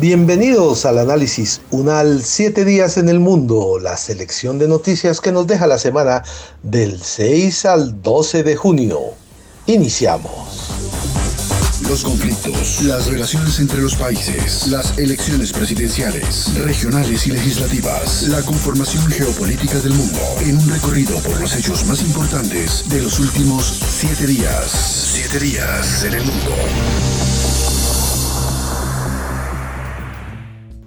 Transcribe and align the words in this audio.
Bienvenidos 0.00 0.86
al 0.86 0.98
análisis 0.98 1.60
UNAL 1.72 2.22
7 2.22 2.64
días 2.64 2.98
en 2.98 3.08
el 3.08 3.18
mundo, 3.18 3.80
la 3.82 3.96
selección 3.96 4.56
de 4.60 4.68
noticias 4.68 5.20
que 5.20 5.32
nos 5.32 5.48
deja 5.48 5.66
la 5.66 5.76
semana 5.76 6.22
del 6.62 7.02
6 7.02 7.64
al 7.64 8.00
12 8.00 8.44
de 8.44 8.54
junio. 8.54 9.00
Iniciamos. 9.66 10.70
Los 11.88 12.04
conflictos, 12.04 12.82
las 12.82 13.08
relaciones 13.08 13.58
entre 13.58 13.80
los 13.80 13.96
países, 13.96 14.68
las 14.68 14.96
elecciones 14.98 15.52
presidenciales, 15.52 16.54
regionales 16.62 17.26
y 17.26 17.32
legislativas, 17.32 18.22
la 18.28 18.42
conformación 18.42 19.04
geopolítica 19.10 19.80
del 19.80 19.94
mundo, 19.94 20.20
en 20.42 20.58
un 20.58 20.68
recorrido 20.70 21.18
por 21.22 21.40
los 21.40 21.56
hechos 21.56 21.84
más 21.86 22.02
importantes 22.02 22.88
de 22.88 23.02
los 23.02 23.18
últimos 23.18 23.80
siete 23.90 24.28
días. 24.28 24.70
Siete 25.12 25.40
días 25.40 26.04
en 26.04 26.14
el 26.14 26.24
mundo. 26.24 26.54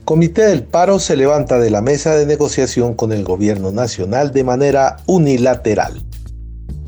Comité 0.05 0.46
del 0.48 0.64
Paro 0.64 0.98
se 0.98 1.16
levanta 1.16 1.60
de 1.60 1.70
la 1.70 1.82
mesa 1.82 2.16
de 2.16 2.26
negociación 2.26 2.96
con 2.96 3.12
el 3.12 3.23
gobierno 3.23 3.72
nacional 3.72 4.32
de 4.32 4.44
manera 4.44 4.98
unilateral. 5.05 6.02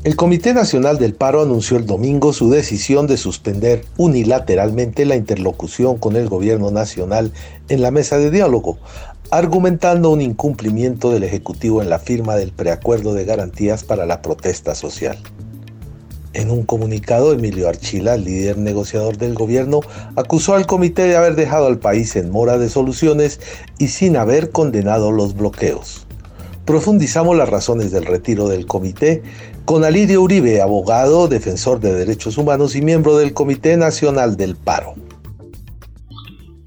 El 0.02 0.16
Comité 0.16 0.52
Nacional 0.52 0.98
del 0.98 1.14
Paro 1.14 1.40
anunció 1.40 1.76
el 1.76 1.86
domingo 1.86 2.32
su 2.32 2.50
decisión 2.50 3.06
de 3.06 3.16
suspender 3.16 3.84
unilateralmente 3.96 5.06
la 5.06 5.14
interlocución 5.14 5.96
con 5.96 6.16
el 6.16 6.28
gobierno 6.28 6.72
nacional 6.72 7.32
en 7.68 7.82
la 7.82 7.92
mesa 7.92 8.18
de 8.18 8.32
diálogo, 8.32 8.78
argumentando 9.30 10.10
un 10.10 10.20
incumplimiento 10.20 11.10
del 11.10 11.22
Ejecutivo 11.22 11.82
en 11.82 11.90
la 11.90 12.00
firma 12.00 12.34
del 12.34 12.50
preacuerdo 12.50 13.14
de 13.14 13.24
garantías 13.24 13.84
para 13.84 14.06
la 14.06 14.22
protesta 14.22 14.74
social. 14.74 15.16
En 16.34 16.50
un 16.50 16.64
comunicado, 16.64 17.32
Emilio 17.32 17.68
Archila, 17.68 18.16
líder 18.16 18.58
negociador 18.58 19.16
del 19.18 19.34
gobierno, 19.34 19.80
acusó 20.16 20.54
al 20.54 20.66
comité 20.66 21.02
de 21.02 21.16
haber 21.16 21.36
dejado 21.36 21.66
al 21.66 21.78
país 21.78 22.16
en 22.16 22.30
mora 22.30 22.58
de 22.58 22.68
soluciones 22.68 23.40
y 23.78 23.86
sin 23.86 24.16
haber 24.16 24.50
condenado 24.50 25.12
los 25.12 25.36
bloqueos. 25.36 26.08
Profundizamos 26.66 27.36
las 27.36 27.48
razones 27.48 27.92
del 27.92 28.04
retiro 28.04 28.48
del 28.48 28.66
comité 28.66 29.22
con 29.64 29.84
Alirio 29.84 30.22
Uribe, 30.22 30.60
abogado, 30.60 31.28
defensor 31.28 31.78
de 31.78 31.94
derechos 31.94 32.36
humanos 32.36 32.74
y 32.74 32.82
miembro 32.82 33.16
del 33.16 33.32
Comité 33.32 33.76
Nacional 33.76 34.36
del 34.36 34.56
Paro. 34.56 34.94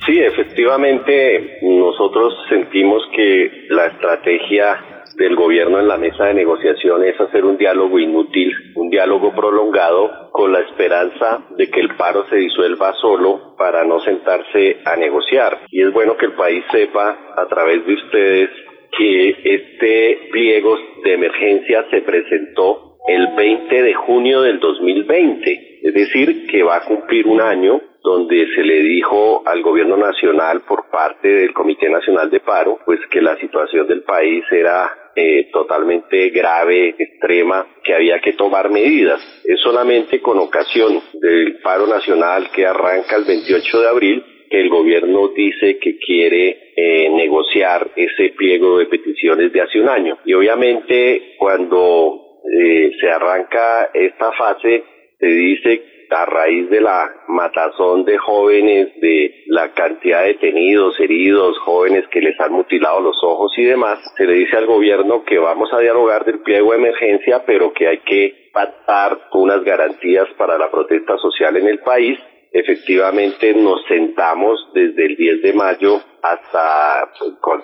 Sí, 0.06 0.18
efectivamente, 0.18 1.60
nosotros 1.62 2.34
sentimos 2.48 3.04
que 3.14 3.68
la 3.70 3.88
estrategia 3.88 4.97
del 5.18 5.36
gobierno 5.36 5.80
en 5.80 5.88
la 5.88 5.98
mesa 5.98 6.26
de 6.26 6.36
negociación 6.36 7.04
es 7.04 7.20
hacer 7.20 7.44
un 7.44 7.58
diálogo 7.58 7.98
inútil, 7.98 8.54
un 8.76 8.92
diálogo 8.92 9.34
prolongado 9.34 10.30
con 10.32 10.52
la 10.52 10.60
esperanza 10.60 11.44
de 11.58 11.72
que 11.72 11.80
el 11.80 11.96
paro 11.96 12.26
se 12.30 12.36
disuelva 12.36 12.94
solo 13.02 13.56
para 13.58 13.84
no 13.84 14.00
sentarse 14.02 14.78
a 14.86 14.96
negociar. 14.96 15.62
Y 15.72 15.82
es 15.82 15.92
bueno 15.92 16.16
que 16.18 16.28
el 16.28 16.34
país 16.34 16.64
sepa 16.72 17.34
a 17.36 17.48
través 17.48 17.84
de 17.88 17.94
ustedes 17.96 18.50
que 18.96 19.30
este 19.44 20.30
pliego 20.32 20.78
de 21.04 21.14
emergencia 21.14 21.86
se 21.90 22.02
presentó 22.02 22.98
el 23.08 23.28
20 23.36 23.84
de 23.84 23.94
junio 23.96 24.42
del 24.42 24.60
2020, 24.60 25.80
es 25.82 25.94
decir, 25.94 26.46
que 26.46 26.62
va 26.62 26.76
a 26.76 26.86
cumplir 26.86 27.26
un 27.26 27.42
año 27.42 27.82
donde 28.08 28.48
se 28.56 28.64
le 28.64 28.84
dijo 28.84 29.44
al 29.46 29.62
gobierno 29.62 29.98
nacional 29.98 30.62
por 30.62 30.90
parte 30.90 31.28
del 31.28 31.54
Comité 31.54 31.90
Nacional 31.90 32.30
de 32.30 32.40
Paro, 32.40 32.80
pues 32.86 33.02
que 33.12 33.22
la 33.22 33.36
situación 33.38 33.86
del 33.86 34.04
país 34.04 34.46
era 34.50 35.12
eh, 35.14 35.50
totalmente 35.52 36.30
grave, 36.30 36.96
extrema, 36.98 37.68
que 37.84 37.94
había 37.94 38.20
que 38.20 38.32
tomar 38.32 38.70
medidas. 38.70 39.20
Es 39.44 39.60
solamente 39.60 40.22
con 40.22 40.38
ocasión 40.38 41.02
del 41.20 41.60
paro 41.60 41.86
nacional 41.86 42.50
que 42.56 42.66
arranca 42.66 43.18
el 43.18 43.26
28 43.26 43.82
de 43.82 43.88
abril 43.90 44.24
que 44.50 44.62
el 44.62 44.70
gobierno 44.70 45.28
dice 45.36 45.78
que 45.78 45.98
quiere 45.98 46.72
eh, 46.78 47.10
negociar 47.10 47.92
ese 47.98 48.30
pliego 48.38 48.78
de 48.78 48.86
peticiones 48.86 49.52
de 49.52 49.60
hace 49.60 49.82
un 49.82 49.90
año. 49.90 50.18
Y 50.24 50.34
obviamente 50.34 51.36
cuando 51.38 52.40
eh, 52.58 52.94
se 53.02 53.10
arranca 53.10 53.90
esta 53.94 54.32
fase, 54.32 54.86
se 55.20 55.28
dice 55.28 55.97
a 56.10 56.26
raíz 56.26 56.70
de 56.70 56.82
la 56.82 57.12
matazón 57.28 58.06
de 58.06 58.18
jóvenes, 58.18 58.90
de 59.00 59.44
la 59.48 59.74
cantidad 59.74 60.22
de 60.22 60.28
detenidos, 60.28 61.00
heridos, 61.00 61.58
jóvenes 61.60 62.08
que 62.10 62.22
les 62.22 62.40
han 62.40 62.54
mutilado 62.54 63.02
los 63.02 63.18
ojos 63.24 63.52
y 63.58 63.64
demás, 63.64 64.00
se 64.16 64.26
le 64.26 64.34
dice 64.34 64.58
al 64.58 64.66
gobierno 64.66 65.24
que 65.24 65.38
vamos 65.38 65.72
a 65.74 65.80
dialogar 65.80 66.26
del 66.26 66.40
pliego 66.40 66.72
de 66.72 66.78
emergencia, 66.78 67.44
pero 67.46 67.74
que 67.74 67.88
hay 67.88 68.00
que 68.00 68.50
pactar 68.54 69.20
unas 69.34 69.64
garantías 69.64 70.28
para 70.38 70.58
la 70.58 70.72
protesta 70.72 71.18
social 71.18 71.58
en 71.58 71.68
el 71.68 71.80
país 71.80 72.18
efectivamente 72.52 73.54
nos 73.54 73.84
sentamos 73.88 74.70
desde 74.74 75.06
el 75.06 75.16
10 75.16 75.42
de 75.42 75.54
mayo 75.54 76.02
hasta 76.22 77.10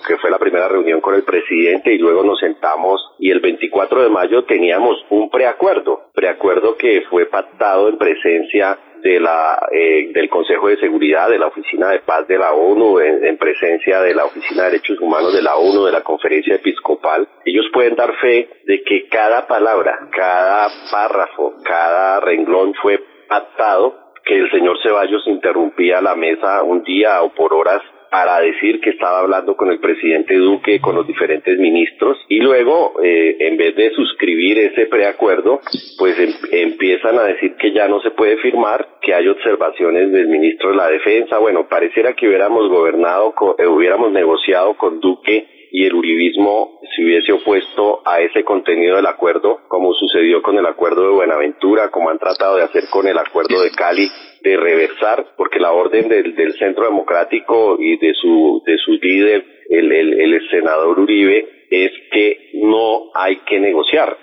que 0.07 0.17
fue 0.17 0.29
la 0.29 0.39
primera 0.39 0.67
reunión 0.67 1.01
con 1.01 1.15
el 1.15 1.23
presidente 1.23 1.93
y 1.93 1.97
luego 1.97 2.23
nos 2.23 2.39
sentamos 2.39 3.01
y 3.19 3.31
el 3.31 3.39
24 3.39 4.03
de 4.03 4.09
mayo 4.09 4.43
teníamos 4.45 4.97
un 5.09 5.29
preacuerdo, 5.29 6.11
preacuerdo 6.13 6.77
que 6.77 7.03
fue 7.09 7.25
pactado 7.25 7.89
en 7.89 7.97
presencia 7.97 8.77
de 9.03 9.19
la 9.19 9.67
eh, 9.71 10.11
del 10.13 10.29
Consejo 10.29 10.69
de 10.69 10.77
Seguridad, 10.77 11.29
de 11.29 11.37
la 11.37 11.47
Oficina 11.47 11.89
de 11.89 11.99
Paz 11.99 12.25
de 12.27 12.37
la 12.37 12.53
ONU, 12.53 12.99
en, 12.99 13.37
presencia 13.37 14.01
de 14.01 14.15
la 14.15 14.25
Oficina 14.25 14.63
de 14.63 14.71
Derechos 14.71 14.99
Humanos 15.01 15.33
de 15.33 15.41
la 15.41 15.57
ONU, 15.57 15.85
de 15.85 15.91
la 15.91 16.01
Conferencia 16.01 16.55
Episcopal. 16.55 17.27
Ellos 17.43 17.65
pueden 17.73 17.95
dar 17.95 18.15
fe 18.21 18.47
de 18.65 18.81
que 18.83 19.07
cada 19.09 19.45
palabra, 19.45 20.07
cada 20.09 20.69
párrafo, 20.89 21.55
cada 21.65 22.21
renglón 22.21 22.73
fue 22.81 23.03
pactado 23.27 24.02
que 24.25 24.35
el 24.35 24.51
señor 24.51 24.77
Ceballos 24.81 25.27
interrumpía 25.27 26.01
la 26.01 26.15
mesa 26.15 26.63
un 26.63 26.83
día 26.83 27.21
o 27.21 27.33
por 27.33 27.53
horas 27.53 27.81
para 28.13 28.41
decir 28.41 28.79
que 28.79 28.91
estaba 28.91 29.21
hablando 29.21 29.55
con 29.57 29.71
el 29.71 29.79
presidente 29.79 30.35
Duque, 30.35 30.79
con 30.79 30.93
los 30.95 31.07
diferentes 31.07 31.57
ministros, 31.57 32.15
y 32.29 32.41
luego, 32.41 32.93
eh, 33.03 33.37
en 33.39 33.57
vez 33.57 33.75
de 33.75 33.89
suscribir 33.89 34.59
ese 34.59 34.85
preacuerdo, 34.85 35.59
pues 35.97 36.19
em, 36.19 36.31
empiezan 36.51 37.17
a 37.17 37.23
decir 37.23 37.55
que 37.55 37.71
ya 37.71 37.87
no 37.87 38.01
se 38.01 38.11
puede 38.11 38.37
firmar, 38.37 38.99
que 39.01 39.15
hay 39.15 39.27
observaciones 39.27 40.11
del 40.11 40.27
ministro 40.27 40.69
de 40.69 40.75
la 40.75 40.89
Defensa. 40.89 41.39
Bueno, 41.39 41.67
pareciera 41.67 42.13
que 42.13 42.27
hubiéramos 42.27 42.69
gobernado, 42.69 43.33
eh, 43.57 43.65
hubiéramos 43.65 44.11
negociado 44.11 44.75
con 44.75 44.99
Duque 44.99 45.47
y 45.75 45.85
el 45.85 45.95
uribismo 45.95 46.79
se 46.95 47.03
hubiese 47.03 47.33
opuesto 47.33 48.03
a 48.05 48.21
ese 48.21 48.43
contenido 48.43 48.97
del 48.97 49.07
acuerdo, 49.07 49.61
como 49.67 49.91
sucedió 49.93 50.43
con 50.43 50.55
el 50.55 50.67
acuerdo 50.67 51.01
de 51.01 51.15
Buenaventura, 51.15 51.89
como 51.89 52.11
han 52.11 52.19
tratado 52.19 52.57
de 52.57 52.63
hacer 52.63 52.83
con 52.91 53.07
el 53.07 53.17
acuerdo 53.17 53.59
de 53.59 53.71
Cali, 53.71 54.07
de 54.43 54.55
reversar, 54.55 55.33
porque 55.35 55.59
la 55.59 55.71
orden 55.71 56.09
del, 56.09 56.35
del 56.35 56.53
Centro 56.59 56.85
Democrático 56.85 57.77
y 57.79 57.97
de 57.97 58.13
su, 58.13 58.61
de 58.67 58.77
su 58.77 58.91
líder, 58.91 59.43
el, 59.67 59.91
el, 59.91 60.13
el 60.13 60.49
senador 60.51 60.99
Uribe, 60.99 61.43
es 61.71 61.91
que 62.11 62.51
no 62.61 63.09
hay 63.15 63.37
que 63.37 63.59
negociar. 63.59 64.15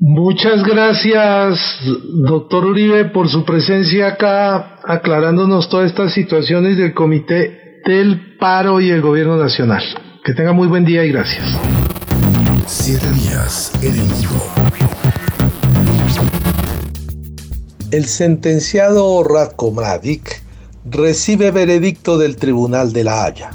Muchas 0.00 0.64
gracias, 0.64 1.78
doctor 2.26 2.64
Uribe, 2.64 3.04
por 3.06 3.28
su 3.28 3.44
presencia 3.44 4.08
acá, 4.08 4.78
aclarándonos 4.82 5.68
todas 5.68 5.90
estas 5.90 6.14
situaciones 6.14 6.78
del 6.78 6.94
Comité 6.94 7.80
del 7.84 8.38
Paro 8.38 8.80
y 8.80 8.88
el 8.88 9.02
Gobierno 9.02 9.36
Nacional. 9.36 9.82
Que 10.26 10.34
tenga 10.34 10.52
muy 10.52 10.66
buen 10.66 10.84
día 10.84 11.04
y 11.04 11.12
gracias. 11.12 11.56
Siete 12.66 13.08
días 13.12 13.70
en 13.80 13.92
el 13.92 14.08
mundo. 14.08 14.42
El 17.92 18.06
sentenciado 18.06 19.22
Radko 19.22 19.70
Mladic 19.70 20.42
recibe 20.90 21.52
veredicto 21.52 22.18
del 22.18 22.34
Tribunal 22.34 22.92
de 22.92 23.04
la 23.04 23.24
Haya. 23.24 23.50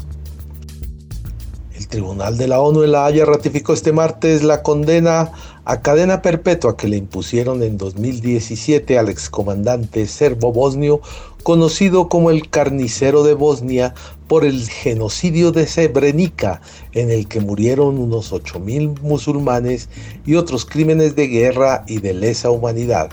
El 1.76 1.90
Tribunal 1.90 2.38
de 2.38 2.48
la 2.48 2.62
ONU 2.62 2.84
en 2.84 2.94
La 2.94 3.06
Haya 3.06 3.26
ratificó 3.26 3.74
este 3.74 3.92
martes 3.92 4.42
la 4.42 4.64
condena 4.64 5.30
a 5.66 5.82
cadena 5.82 6.22
perpetua 6.22 6.76
que 6.76 6.88
le 6.88 6.98
impusieron 6.98 7.62
en 7.64 7.78
2017 7.78 8.98
al 8.98 9.10
excomandante 9.10 10.08
serbo-bosnio 10.08 11.02
conocido 11.44 12.08
como 12.08 12.32
el 12.32 12.50
carnicero 12.50 13.24
de 13.24 13.34
Bosnia 13.34 13.94
por 14.28 14.46
el 14.46 14.68
genocidio 14.70 15.52
de 15.52 15.68
Srebrenica, 15.68 16.62
en 16.94 17.12
el 17.12 17.28
que 17.28 17.42
murieron 17.42 17.98
unos 18.00 18.32
8.000 18.32 19.02
musulmanes 19.02 19.90
y 20.26 20.36
otros 20.36 20.66
crímenes 20.66 21.16
de 21.16 21.28
guerra 21.28 21.84
y 21.88 22.00
de 22.00 22.14
lesa 22.14 22.50
humanidad. 22.50 23.12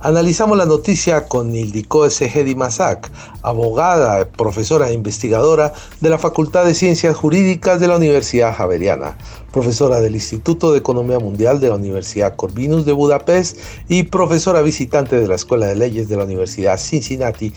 Analizamos 0.00 0.58
la 0.58 0.66
noticia 0.66 1.26
con 1.26 1.56
Ildiko 1.56 2.10
Segedi 2.10 2.54
Masak, 2.54 3.10
abogada, 3.40 4.28
profesora 4.28 4.90
e 4.90 4.92
investigadora 4.92 5.72
de 6.02 6.10
la 6.10 6.18
Facultad 6.18 6.66
de 6.66 6.74
Ciencias 6.74 7.16
Jurídicas 7.16 7.80
de 7.80 7.88
la 7.88 7.96
Universidad 7.96 8.54
Javeriana, 8.54 9.16
profesora 9.52 10.00
del 10.00 10.14
Instituto 10.14 10.70
de 10.70 10.78
Economía 10.78 11.18
Mundial 11.18 11.60
de 11.60 11.70
la 11.70 11.76
Universidad 11.76 12.36
Corvinus 12.36 12.84
de 12.84 12.92
Budapest 12.92 13.58
y 13.88 14.02
profesora 14.02 14.60
visitante 14.60 15.18
de 15.18 15.28
la 15.28 15.36
Escuela 15.36 15.66
de 15.66 15.76
Leyes 15.76 16.10
de 16.10 16.16
la 16.18 16.24
Universidad 16.24 16.78
Cincinnati 16.78 17.54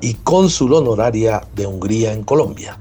y 0.00 0.14
cónsul 0.14 0.74
honoraria 0.74 1.42
de 1.56 1.66
Hungría 1.66 2.12
en 2.12 2.22
Colombia. 2.22 2.78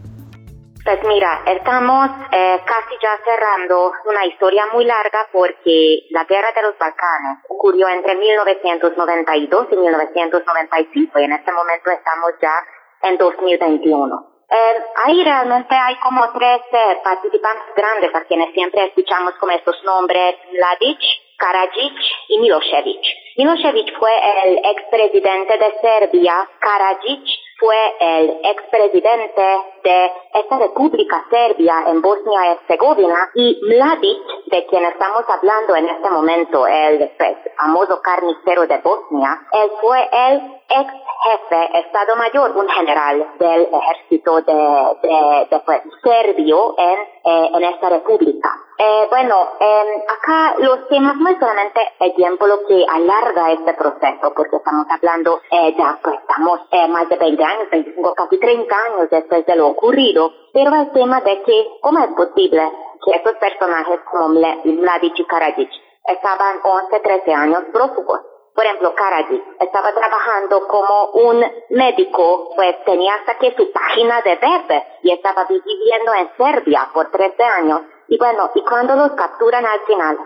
Pues 0.89 1.03
mira, 1.03 1.43
estamos 1.45 2.09
eh, 2.31 2.59
casi 2.65 2.95
ya 2.99 3.15
cerrando 3.23 3.91
una 4.05 4.25
historia 4.25 4.63
muy 4.73 4.85
larga 4.85 5.27
porque 5.31 6.07
la 6.09 6.23
guerra 6.23 6.51
de 6.51 6.63
los 6.63 6.79
Balcanes 6.79 7.45
ocurrió 7.47 7.87
entre 7.89 8.15
1992 8.15 9.67
y 9.71 9.75
1995 9.75 11.19
y 11.19 11.23
en 11.25 11.33
este 11.33 11.51
momento 11.51 11.91
estamos 11.91 12.31
ya 12.41 12.55
en 13.03 13.19
2021. 13.19 14.15
Eh, 14.49 14.83
ahí 15.05 15.23
realmente 15.23 15.75
hay 15.75 15.95
como 15.97 16.27
tres 16.33 16.61
eh, 16.71 16.99
participantes 17.03 17.75
grandes 17.75 18.15
a 18.15 18.23
quienes 18.23 18.51
siempre 18.53 18.87
escuchamos 18.87 19.35
con 19.35 19.51
estos 19.51 19.75
nombres, 19.83 20.37
Mladic, 20.51 20.99
Karadzic 21.37 21.93
y 22.29 22.39
Milosevic. 22.39 23.01
Milosevic 23.37 23.95
fue 23.99 24.11
el 24.43 24.57
expresidente 24.57 25.55
de 25.55 25.71
Serbia, 25.81 26.49
Karadzic 26.59 27.29
fue 27.59 27.75
el 27.99 28.39
expresidente 28.43 29.41
de 29.83 30.11
esta 30.33 30.59
República 30.59 31.25
Serbia 31.29 31.83
en 31.87 32.01
Bosnia 32.01 32.45
y 32.45 32.49
Herzegovina 32.51 33.29
y 33.35 33.59
Mladic, 33.63 34.17
de 34.47 34.65
quien 34.67 34.85
estamos 34.85 35.23
hablando 35.27 35.75
en 35.75 35.89
este 35.89 36.09
momento, 36.09 36.67
el 36.67 37.11
pues, 37.17 37.37
famoso 37.57 38.01
carnicero 38.01 38.65
de 38.67 38.77
Bosnia, 38.79 39.41
él 39.51 39.71
fue 39.81 40.09
el 40.11 40.59
ex 40.69 40.91
jefe, 41.23 41.79
Estado 41.79 42.15
Mayor, 42.15 42.55
un 42.55 42.69
general 42.69 43.27
del 43.39 43.67
ejército 43.73 44.41
de, 44.41 45.47
de, 45.49 45.59
pues, 45.65 45.81
serbio 46.03 46.75
en, 46.77 46.97
eh, 47.23 47.49
en 47.53 47.63
esta 47.63 47.89
república. 47.89 48.49
Eh, 48.77 49.07
bueno, 49.09 49.35
eh, 49.59 50.03
acá 50.07 50.55
los 50.59 50.87
temas 50.87 51.17
no 51.17 51.29
es 51.29 51.37
solamente 51.37 51.81
el 51.99 52.15
tiempo 52.15 52.47
lo 52.47 52.65
que 52.65 52.85
alarga 52.89 53.51
este 53.51 53.73
proceso, 53.73 54.33
porque 54.33 54.55
estamos 54.55 54.85
hablando, 54.89 55.41
eh, 55.51 55.75
ya 55.77 55.99
pues 56.01 56.17
estamos 56.19 56.61
eh, 56.71 56.87
más 56.87 57.09
de 57.09 57.17
20 57.17 57.43
años, 57.43 57.69
25, 57.71 58.13
casi 58.15 58.39
30 58.39 58.75
años 58.75 59.09
después 59.09 59.45
de 59.45 59.55
lo 59.57 59.67
ocurrido, 59.67 60.31
pero 60.53 60.73
el 60.75 60.91
tema 60.91 61.19
de 61.21 61.41
que, 61.43 61.67
¿cómo 61.81 61.99
es 61.99 62.11
posible 62.15 62.71
que 63.03 63.11
estos 63.11 63.33
personajes 63.33 63.99
como 64.09 64.29
Mladic 64.29 65.19
y 65.19 65.25
Karadzic 65.25 65.69
estaban 66.05 66.59
11, 66.63 66.99
13 67.01 67.33
años 67.33 67.63
prófugos? 67.73 68.21
Por 68.59 68.65
ejemplo, 68.65 68.93
Karadzic 68.93 69.41
estaba 69.57 69.93
trabajando 69.93 70.67
como 70.67 71.11
un 71.11 71.45
médico, 71.69 72.51
pues 72.57 72.75
tenía 72.83 73.13
hasta 73.13 73.35
que 73.35 73.55
su 73.55 73.71
página 73.71 74.21
de 74.21 74.31
web 74.31 74.83
y 75.01 75.13
estaba 75.13 75.45
viviendo 75.45 76.13
en 76.13 76.29
Serbia 76.35 76.89
por 76.93 77.09
13 77.09 77.41
años. 77.41 77.83
Y 78.09 78.17
bueno, 78.17 78.51
y 78.53 78.61
cuando 78.65 78.97
los 78.97 79.11
capturan 79.13 79.65
al 79.65 79.79
final, 79.87 80.17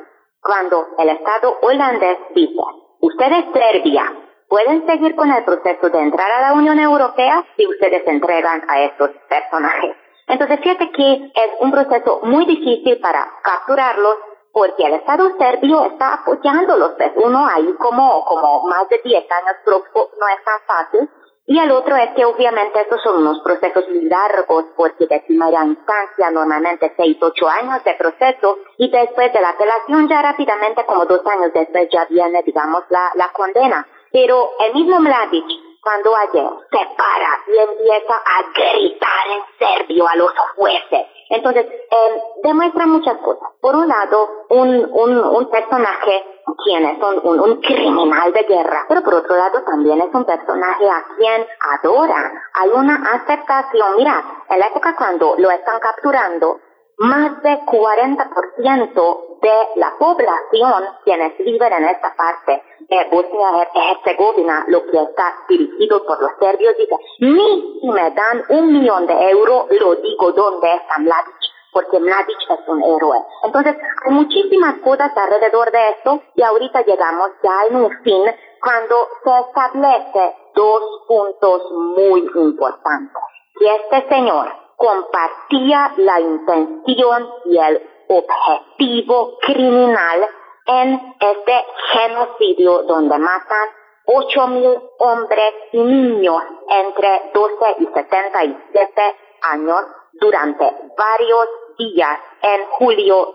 cuando 0.42 0.88
el 0.98 1.10
Estado 1.10 1.60
holandés 1.62 2.18
dice, 2.34 2.64
ustedes 3.02 3.46
Serbia 3.54 4.12
pueden 4.50 4.88
seguir 4.88 5.16
con 5.16 5.32
el 5.32 5.44
proceso 5.44 5.92
de 5.92 6.00
entrar 6.00 6.32
a 6.32 6.42
la 6.42 6.54
Unión 6.54 6.80
Europea 6.80 7.46
si 7.56 7.68
ustedes 7.68 8.02
entregan 8.08 8.64
a 8.68 8.82
estos 8.82 9.12
personajes. 9.30 9.96
Entonces 10.28 10.60
fíjate 10.60 10.90
que 10.90 11.32
es 11.36 11.50
un 11.60 11.72
proceso 11.72 12.22
muy 12.24 12.48
difícil 12.48 13.00
para 13.00 13.32
capturarlos 13.44 14.16
porque 14.54 14.86
el 14.86 14.94
Estado 14.94 15.32
serbio 15.38 15.84
está 15.86 16.14
apoyándolos. 16.14 16.92
Pues 16.96 17.12
uno 17.16 17.46
ahí 17.46 17.74
como, 17.80 18.24
como 18.24 18.64
más 18.68 18.88
de 18.88 19.02
10 19.04 19.26
años 19.30 19.56
no 19.66 20.28
es 20.28 20.44
tan 20.46 20.60
fácil. 20.68 21.10
Y 21.46 21.60
el 21.60 21.72
otro 21.72 21.98
es 21.98 22.12
que 22.16 22.24
obviamente 22.24 22.80
estos 22.80 23.02
son 23.04 23.18
unos 23.18 23.42
procesos 23.44 23.84
largos 23.90 24.66
porque 24.78 25.08
de 25.08 25.20
primera 25.28 25.66
instancia 25.66 26.32
normalmente 26.32 26.94
6, 26.96 27.18
8 27.20 27.48
años 27.50 27.84
de 27.84 27.96
proceso 27.96 28.60
y 28.78 28.90
después 28.90 29.34
de 29.34 29.42
la 29.42 29.50
apelación 29.50 30.08
ya 30.08 30.22
rápidamente 30.22 30.86
como 30.86 31.04
dos 31.04 31.20
años 31.26 31.52
después 31.54 31.90
ya 31.92 32.06
viene 32.06 32.44
digamos 32.44 32.84
la, 32.90 33.12
la 33.16 33.30
condena. 33.34 33.86
Pero 34.14 34.52
el 34.60 34.74
mismo 34.74 35.00
Mladic 35.02 35.46
cuando 35.82 36.16
ayer 36.16 36.50
se 36.72 36.96
para 36.96 37.42
y 37.48 37.58
empieza 37.58 38.14
a 38.14 38.44
gritar 38.56 39.28
en 39.36 39.44
serbio 39.60 40.08
a 40.08 40.16
los 40.16 40.32
jueces 40.56 41.13
entonces, 41.30 41.66
eh, 41.66 42.22
demuestra 42.44 42.86
muchas 42.86 43.18
cosas. 43.18 43.50
Por 43.62 43.76
un 43.76 43.88
lado, 43.88 44.30
un, 44.50 44.90
un, 44.92 45.18
un 45.20 45.50
personaje 45.50 46.24
quien 46.64 46.86
es 46.86 46.98
un, 47.02 47.40
un, 47.40 47.62
criminal 47.62 48.34
de 48.34 48.44
guerra, 48.44 48.86
pero 48.88 49.02
por 49.02 49.16
otro 49.16 49.36
lado 49.36 49.62
también 49.64 50.02
es 50.02 50.14
un 50.14 50.26
personaje 50.26 50.90
a 50.90 51.04
quien 51.18 51.48
adora. 51.60 52.32
Hay 52.54 52.70
una 52.70 52.96
aceptación. 53.14 53.96
Mira, 53.98 54.24
en 54.50 54.60
la 54.60 54.68
época 54.68 54.96
cuando 54.96 55.36
lo 55.38 55.50
están 55.52 55.80
capturando, 55.80 56.60
más 57.04 57.44
de 57.44 57.60
40% 57.66 59.40
de 59.42 59.68
la 59.76 59.94
población 60.00 60.84
quienes 61.04 61.38
viven 61.38 61.74
en 61.74 61.86
esta 61.86 62.16
parte 62.16 62.64
de 62.80 63.10
Bosnia 63.12 63.68
y 63.74 63.92
Herzegovina, 63.92 64.64
lo 64.70 64.86
que 64.86 65.02
está 65.02 65.36
dirigido 65.50 66.06
por 66.06 66.22
los 66.22 66.32
serbios, 66.40 66.78
dice, 66.78 66.96
ni 67.20 67.80
si 67.82 67.88
me 67.90 68.12
dan 68.12 68.44
un 68.50 68.72
millón 68.72 69.06
de 69.06 69.32
euros, 69.32 69.66
lo 69.70 69.96
digo 69.96 70.32
dónde 70.32 70.76
está 70.76 70.98
Mladic, 71.00 71.36
porque 71.74 72.00
Mladic 72.00 72.38
es 72.50 72.68
un 72.68 72.82
héroe. 72.82 73.18
Entonces, 73.44 73.76
hay 74.06 74.12
muchísimas 74.14 74.76
cosas 74.76 75.12
alrededor 75.18 75.72
de 75.72 75.90
esto 75.90 76.22
y 76.36 76.42
ahorita 76.42 76.86
llegamos 76.86 77.32
ya 77.44 77.66
en 77.70 77.76
un 77.84 77.92
fin 78.04 78.24
cuando 78.62 78.96
se 79.26 79.40
establece 79.40 80.36
dos 80.56 81.04
puntos 81.06 81.72
muy 81.98 82.32
importantes. 82.36 83.22
Que 83.60 83.76
este 83.76 84.08
señor 84.08 84.63
compartía 84.78 85.94
la 85.98 86.20
intención 86.20 87.30
y 87.46 87.58
el 87.58 87.82
objetivo 88.08 89.38
criminal 89.42 90.28
en 90.66 91.16
este 91.20 91.66
genocidio 91.92 92.84
donde 92.84 93.18
matan 93.18 93.68
8.000 94.06 94.82
hombres 95.00 95.54
y 95.72 95.80
niños 95.80 96.44
entre 96.70 97.32
12 97.34 97.76
y 97.80 97.86
77 97.86 99.16
años 99.42 99.82
durante 100.14 100.72
varios 100.98 101.48
días 101.78 102.20
en 102.42 102.66
julio, 102.72 103.34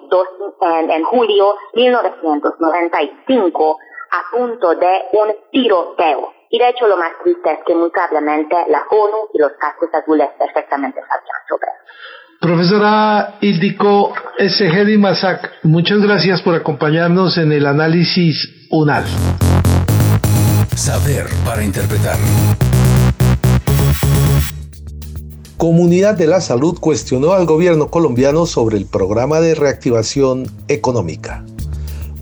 en, 0.60 0.90
en 0.90 1.04
julio 1.04 1.56
1995 1.74 3.78
a 4.10 4.30
punto 4.30 4.74
de 4.74 5.04
un 5.12 5.34
tiroteo. 5.50 6.32
Y 6.50 6.58
de 6.58 6.68
hecho 6.70 6.86
lo 6.86 6.96
más 6.96 7.12
triste 7.22 7.52
es 7.52 7.58
que 7.66 7.74
muy 7.74 7.90
claramente 7.90 8.56
la 8.68 8.82
ONU 8.90 9.28
y 9.34 9.38
los 9.38 9.52
cascos 9.60 9.90
azules 9.92 10.28
perfectamente 10.38 11.00
sabían 11.00 11.42
sobre 11.48 11.68
Profesora 12.40 13.38
Ildiko 13.40 14.14
S. 14.38 14.96
Masak, 14.96 15.64
muchas 15.64 16.00
gracias 16.00 16.40
por 16.40 16.54
acompañarnos 16.54 17.36
en 17.36 17.52
el 17.52 17.66
análisis 17.66 18.68
UNAL. 18.70 19.04
Saber 20.76 21.26
para 21.44 21.64
interpretar. 21.64 22.16
Comunidad 25.56 26.16
de 26.16 26.28
la 26.28 26.40
Salud 26.40 26.78
cuestionó 26.80 27.32
al 27.32 27.44
gobierno 27.44 27.90
colombiano 27.90 28.46
sobre 28.46 28.78
el 28.78 28.86
programa 28.86 29.40
de 29.40 29.56
reactivación 29.56 30.46
económica 30.68 31.44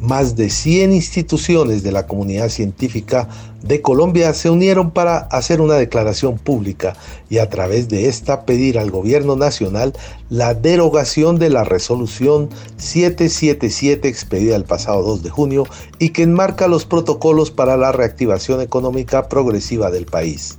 más 0.06 0.36
de 0.36 0.50
100 0.50 0.92
instituciones 0.92 1.82
de 1.82 1.92
la 1.92 2.06
comunidad 2.06 2.48
científica 2.48 3.28
de 3.66 3.82
Colombia 3.82 4.32
se 4.32 4.50
unieron 4.50 4.90
para 4.90 5.18
hacer 5.18 5.60
una 5.60 5.74
declaración 5.74 6.38
pública 6.38 6.94
y 7.28 7.38
a 7.38 7.48
través 7.48 7.88
de 7.88 8.08
esta 8.08 8.44
pedir 8.46 8.78
al 8.78 8.90
gobierno 8.90 9.36
nacional 9.36 9.92
la 10.30 10.54
derogación 10.54 11.38
de 11.38 11.50
la 11.50 11.64
resolución 11.64 12.48
777 12.76 14.08
expedida 14.08 14.56
el 14.56 14.64
pasado 14.64 15.02
2 15.02 15.22
de 15.22 15.30
junio 15.30 15.64
y 15.98 16.10
que 16.10 16.22
enmarca 16.22 16.68
los 16.68 16.84
protocolos 16.84 17.50
para 17.50 17.76
la 17.76 17.92
reactivación 17.92 18.60
económica 18.60 19.28
progresiva 19.28 19.90
del 19.90 20.06
país. 20.06 20.58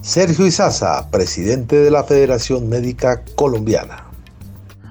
Sergio 0.00 0.46
Izaza, 0.46 1.08
presidente 1.12 1.76
de 1.76 1.90
la 1.90 2.02
Federación 2.02 2.68
Médica 2.68 3.22
Colombiana. 3.36 4.04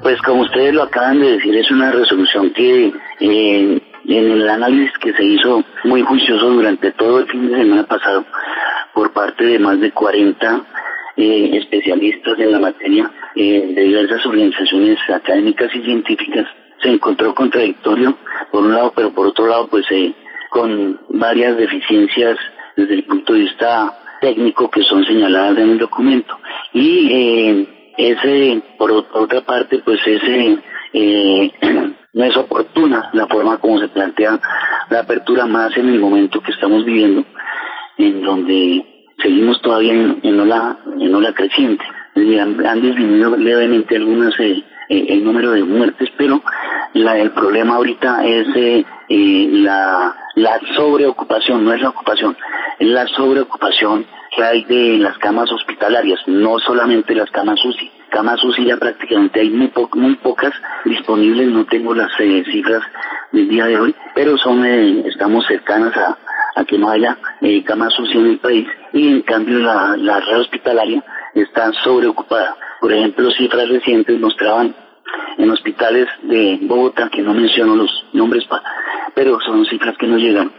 Pues 0.02 0.20
como 0.22 0.44
ustedes 0.44 0.74
lo 0.74 0.84
acaban 0.84 1.20
de 1.20 1.34
decir, 1.34 1.56
es 1.56 1.70
una 1.70 1.92
resolución 1.92 2.54
que 2.54 2.94
eh, 3.20 3.82
en 4.18 4.32
el 4.32 4.50
análisis 4.50 4.98
que 5.00 5.14
se 5.14 5.24
hizo 5.24 5.64
muy 5.84 6.02
juicioso 6.02 6.50
durante 6.50 6.92
todo 6.92 7.20
el 7.20 7.28
fin 7.28 7.50
de 7.50 7.58
semana 7.58 7.84
pasado 7.84 8.26
por 8.94 9.12
parte 9.14 9.46
de 9.46 9.60
más 9.60 9.80
de 9.80 9.92
40 9.92 10.62
eh, 11.18 11.50
especialistas 11.54 12.40
en 12.40 12.52
la 12.52 12.60
materia 12.60 13.12
eh, 13.36 13.74
de 13.76 13.82
diversas 13.82 14.26
organizaciones 14.26 14.98
académicas 15.10 15.70
y 15.76 15.84
científicas, 15.84 16.46
se 16.82 16.90
encontró 16.90 17.34
contradictorio 17.36 18.18
por 18.52 18.64
un 18.64 18.74
lado, 18.74 18.92
pero 18.96 19.12
por 19.12 19.28
otro 19.28 19.48
lado, 19.48 19.68
pues 19.68 19.86
con 20.50 21.00
varias 21.10 21.58
deficiencias 21.58 22.38
desde 22.76 22.96
el 22.96 23.04
punto 23.04 23.34
de 23.34 23.40
vista 23.40 23.98
técnico 24.20 24.70
que 24.70 24.84
son 24.84 25.06
señaladas 25.06 25.58
en 25.58 25.72
el 25.72 25.78
documento. 25.78 26.38
Y 26.74 27.68
ese, 27.98 28.62
por 28.78 28.92
otra 28.92 29.42
parte, 29.42 29.80
pues 29.80 30.00
ese, 30.06 30.58
eh, 30.94 31.52
no 32.14 32.24
es 32.26 32.36
oportuna 32.36 33.10
la 33.14 33.28
forma 33.28 33.58
como 33.58 33.80
se 33.80 33.88
plantea 33.88 34.40
la 34.90 35.00
apertura 35.00 35.46
más 35.46 35.76
en 35.78 35.90
el 35.90 36.00
momento 36.00 36.42
que 36.42 36.52
estamos 36.52 36.84
viviendo, 36.84 37.24
en 37.98 38.22
donde 38.22 38.86
seguimos 39.22 39.62
todavía 39.62 39.94
en, 39.94 40.20
en 40.24 40.40
ola 41.16 41.34
creciente. 41.34 41.84
Han, 42.16 42.82
disminuido 42.82 43.38
levemente 43.38 43.96
algunas 43.96 44.38
eh, 44.40 44.62
eh, 44.90 45.06
el 45.10 45.24
número 45.24 45.52
de 45.52 45.64
muertes, 45.64 46.10
pero 46.18 46.42
la, 46.94 47.18
el 47.18 47.32
problema 47.32 47.76
ahorita 47.76 48.26
es 48.26 48.48
eh, 48.56 48.86
la, 49.08 50.14
la 50.36 50.60
sobreocupación, 50.76 51.64
no 51.64 51.74
es 51.74 51.82
la 51.82 51.90
ocupación, 51.90 52.36
es 52.80 52.88
la 52.88 53.08
sobreocupación 53.08 54.06
que 54.36 54.44
hay 54.44 54.66
de 54.66 54.98
las 54.98 55.18
camas 55.20 55.50
hospitalarias, 55.52 56.20
no 56.28 56.60
solamente 56.60 57.16
las 57.16 57.32
camas 57.32 57.64
UCI 57.64 58.01
camas 58.12 58.44
UCI 58.44 58.66
ya 58.66 58.78
prácticamente 58.78 59.40
hay 59.40 59.50
muy, 59.50 59.72
muy 59.96 60.16
pocas 60.18 60.54
disponibles, 60.86 61.48
no 61.48 61.66
tengo 61.66 61.96
las 61.96 62.12
eh, 62.20 62.44
cifras 62.52 62.84
del 63.32 63.50
día 63.50 63.66
de 63.66 63.80
hoy, 63.80 63.96
pero 64.14 64.38
son 64.38 64.64
eh, 64.66 65.04
estamos 65.08 65.46
cercanas 65.48 65.96
a, 65.98 66.18
a 66.56 66.66
que 66.66 66.78
no 66.78 66.90
haya 66.90 67.18
eh, 67.42 67.64
camas 67.64 67.98
UCI 67.98 68.18
en 68.18 68.26
el 68.28 68.38
país 68.38 68.68
y 68.94 69.08
en 69.08 69.22
cambio 69.24 69.60
la, 69.60 69.96
la 69.98 70.20
red 70.20 70.42
hospitalaria 70.42 71.04
está 71.34 71.72
sobreocupada. 71.84 72.56
Por 72.80 72.92
ejemplo, 72.92 73.32
cifras 73.32 73.70
recientes 73.70 74.20
mostraban 74.20 74.76
en 75.38 75.50
hospitales 75.50 76.08
de 76.24 76.60
Bogotá, 76.64 77.10
que 77.10 77.22
no 77.22 77.34
menciono 77.34 77.76
los 77.76 78.06
nombres, 78.14 78.46
pero 79.16 79.40
son 79.42 79.66
cifras 79.66 79.98
que 79.98 80.08
no 80.08 80.18
llegan, 80.18 80.52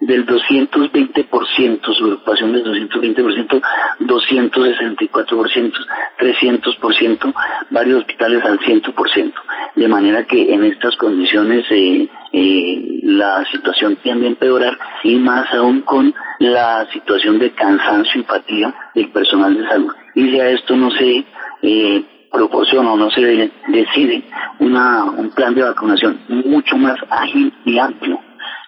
del 0.00 0.26
220%, 0.26 1.94
su 1.94 2.12
ocupación 2.12 2.52
del 2.52 2.64
220%, 2.64 3.62
264%, 4.00 5.72
300%, 6.18 7.34
varios 7.70 8.00
hospitales 8.00 8.44
al 8.44 8.58
100%. 8.58 9.32
De 9.76 9.88
manera 9.88 10.24
que 10.24 10.52
en 10.52 10.64
estas 10.64 10.96
condiciones 10.96 11.64
eh, 11.70 12.08
eh, 12.32 13.00
la 13.02 13.44
situación 13.50 13.96
tiende 13.96 14.26
a 14.26 14.30
empeorar 14.30 14.78
y 15.04 15.16
más 15.16 15.52
aún 15.52 15.82
con 15.82 16.14
la 16.38 16.86
situación 16.92 17.38
de 17.38 17.50
cansancio 17.52 18.20
y 18.20 18.24
fatiga 18.24 18.74
del 18.94 19.10
personal 19.10 19.54
de 19.54 19.68
salud. 19.68 19.92
Y 20.14 20.30
si 20.30 20.40
a 20.40 20.50
esto 20.50 20.76
no 20.76 20.90
se 20.90 21.24
eh, 21.62 22.04
proporciona 22.32 22.92
o 22.92 22.96
no 22.96 23.10
se 23.10 23.50
decide 23.68 24.22
una, 24.60 25.04
un 25.04 25.30
plan 25.30 25.54
de 25.54 25.62
vacunación 25.62 26.20
mucho 26.28 26.76
más 26.76 26.96
ágil 27.10 27.52
y 27.64 27.78
amplio, 27.78 28.20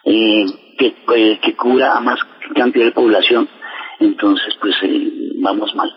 eh, 0.05 0.45
que, 0.77 0.95
eh, 1.15 1.39
que 1.41 1.55
cubra 1.55 1.97
a 1.97 2.01
más 2.01 2.19
cantidad 2.55 2.85
de 2.85 2.91
población, 2.91 3.49
entonces 3.99 4.53
pues 4.61 4.75
eh, 4.83 5.11
vamos 5.41 5.73
mal. 5.75 5.89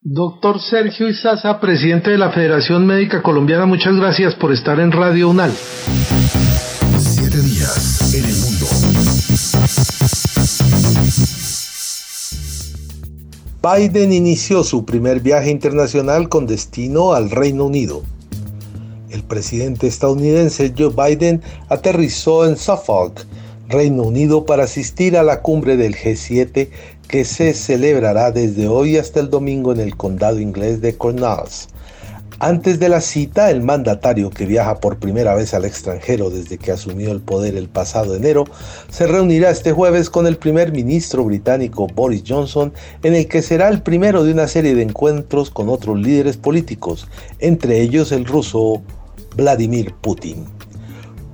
Doctor 0.00 0.60
Sergio 0.60 1.08
Izaza, 1.08 1.60
presidente 1.60 2.10
de 2.10 2.18
la 2.18 2.30
Federación 2.30 2.86
Médica 2.86 3.22
Colombiana, 3.22 3.64
muchas 3.64 3.96
gracias 3.96 4.34
por 4.34 4.52
estar 4.52 4.78
en 4.78 4.92
Radio 4.92 5.30
UNAL. 5.30 5.50
Siete 6.98 7.38
días 7.38 8.12
en 8.14 8.24
el 8.24 8.36
mundo. 8.36 8.66
Biden 13.64 14.12
inició 14.12 14.62
su 14.62 14.84
primer 14.84 15.20
viaje 15.20 15.50
internacional 15.50 16.28
con 16.28 16.46
destino 16.46 17.14
al 17.14 17.30
Reino 17.30 17.64
Unido. 17.64 18.02
El 19.08 19.22
presidente 19.22 19.86
estadounidense 19.86 20.74
Joe 20.76 20.90
Biden 20.90 21.40
aterrizó 21.70 22.46
en 22.46 22.58
Suffolk, 22.58 23.24
Reino 23.68 24.02
Unido 24.02 24.44
para 24.44 24.64
asistir 24.64 25.16
a 25.16 25.22
la 25.22 25.40
cumbre 25.40 25.76
del 25.76 25.96
G7 25.96 26.68
que 27.08 27.24
se 27.24 27.54
celebrará 27.54 28.30
desde 28.30 28.68
hoy 28.68 28.96
hasta 28.96 29.20
el 29.20 29.30
domingo 29.30 29.72
en 29.72 29.80
el 29.80 29.96
condado 29.96 30.40
inglés 30.40 30.80
de 30.80 30.96
Cornwalls. 30.96 31.68
Antes 32.40 32.80
de 32.80 32.88
la 32.88 33.00
cita, 33.00 33.50
el 33.50 33.62
mandatario 33.62 34.28
que 34.28 34.44
viaja 34.44 34.80
por 34.80 34.98
primera 34.98 35.34
vez 35.34 35.54
al 35.54 35.64
extranjero 35.64 36.30
desde 36.30 36.58
que 36.58 36.72
asumió 36.72 37.12
el 37.12 37.20
poder 37.20 37.56
el 37.56 37.68
pasado 37.68 38.16
enero, 38.16 38.44
se 38.90 39.06
reunirá 39.06 39.50
este 39.50 39.72
jueves 39.72 40.10
con 40.10 40.26
el 40.26 40.36
primer 40.36 40.72
ministro 40.72 41.24
británico 41.24 41.86
Boris 41.86 42.24
Johnson, 42.26 42.72
en 43.02 43.14
el 43.14 43.28
que 43.28 43.40
será 43.40 43.68
el 43.68 43.82
primero 43.82 44.24
de 44.24 44.32
una 44.32 44.48
serie 44.48 44.74
de 44.74 44.82
encuentros 44.82 45.50
con 45.50 45.68
otros 45.68 45.98
líderes 45.98 46.36
políticos, 46.36 47.06
entre 47.38 47.80
ellos 47.80 48.10
el 48.10 48.26
ruso 48.26 48.82
Vladimir 49.36 49.94
Putin. 50.00 50.44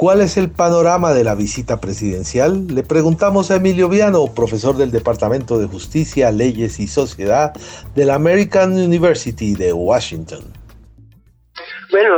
¿Cuál 0.01 0.23
es 0.23 0.39
el 0.39 0.51
panorama 0.51 1.13
de 1.13 1.25
la 1.25 1.35
visita 1.35 1.79
presidencial? 1.79 2.69
Le 2.69 2.83
preguntamos 2.83 3.51
a 3.51 3.57
Emilio 3.57 3.87
Viano, 3.91 4.33
profesor 4.35 4.75
del 4.79 4.91
Departamento 4.91 5.59
de 5.59 5.67
Justicia, 5.67 6.31
Leyes 6.31 6.81
y 6.81 6.87
Sociedad 6.87 7.53
de 7.95 8.07
la 8.07 8.15
American 8.15 8.73
University 8.73 9.55
de 9.55 9.75
Washington. 9.75 10.41
Bueno, 11.91 12.15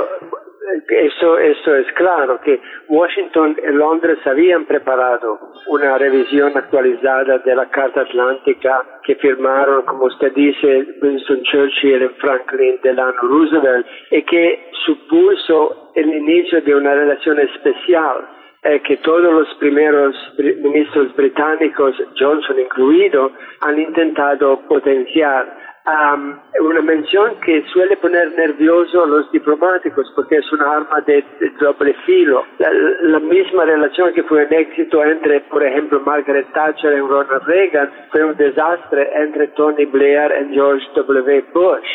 eso, 0.88 1.38
eso 1.38 1.76
es 1.76 1.87
claro, 1.95 2.41
que 2.41 2.61
Washington 2.88 3.57
y 3.62 3.73
Londres 3.73 4.19
habían 4.25 4.64
preparado 4.64 5.38
una 5.69 5.99
revisión 5.99 6.57
actualizada 6.57 7.38
de 7.38 7.55
la 7.55 7.69
Carta 7.71 8.02
Atlántica 8.02 8.83
que 9.05 9.14
firmaron, 9.17 9.83
como 9.83 10.05
usted 10.05 10.33
dice, 10.35 10.87
Winston 11.02 11.43
Churchill 11.43 12.02
y 12.02 12.09
Franklin 12.21 12.79
Delano 12.83 13.12
Roosevelt, 13.23 13.87
y 14.11 14.23
que 14.23 14.71
supuso 14.87 15.93
el 15.95 16.09
inicio 16.09 16.61
de 16.62 16.75
una 16.75 16.95
relación 16.95 17.38
especial 17.41 18.26
eh, 18.64 18.81
que 18.81 18.99
todos 18.99 19.33
los 19.33 19.49
primeros 19.59 20.14
ministros 20.38 21.14
británicos, 21.17 21.97
Johnson 22.17 22.61
incluido, 22.61 23.33
han 23.61 23.81
intentado 23.81 24.61
potenciar 24.69 25.62
una 25.84 26.80
mención 26.82 27.40
que 27.44 27.64
suele 27.72 27.96
poner 27.96 28.32
nervioso 28.36 29.02
a 29.02 29.06
los 29.06 29.30
diplomáticos 29.32 30.10
porque 30.14 30.36
es 30.36 30.52
una 30.52 30.76
arma 30.76 31.00
de, 31.06 31.24
doble 31.60 31.94
filo. 32.06 32.44
La, 32.58 33.18
misma 33.18 33.64
relación 33.64 34.12
que 34.12 34.22
fue 34.24 34.44
un 34.44 34.52
éxito 34.52 35.02
entre, 35.04 35.40
por 35.42 35.62
ejemplo, 35.64 36.00
Margaret 36.00 36.46
Thatcher 36.52 36.92
y 36.92 37.00
Ronald 37.00 37.42
Reagan 37.44 37.90
fue 38.10 38.24
un 38.24 38.36
desastre 38.36 39.10
entre 39.16 39.48
Tony 39.48 39.84
Blair 39.86 40.48
y 40.50 40.54
George 40.54 40.86
W. 40.94 41.44
Bush. 41.52 41.88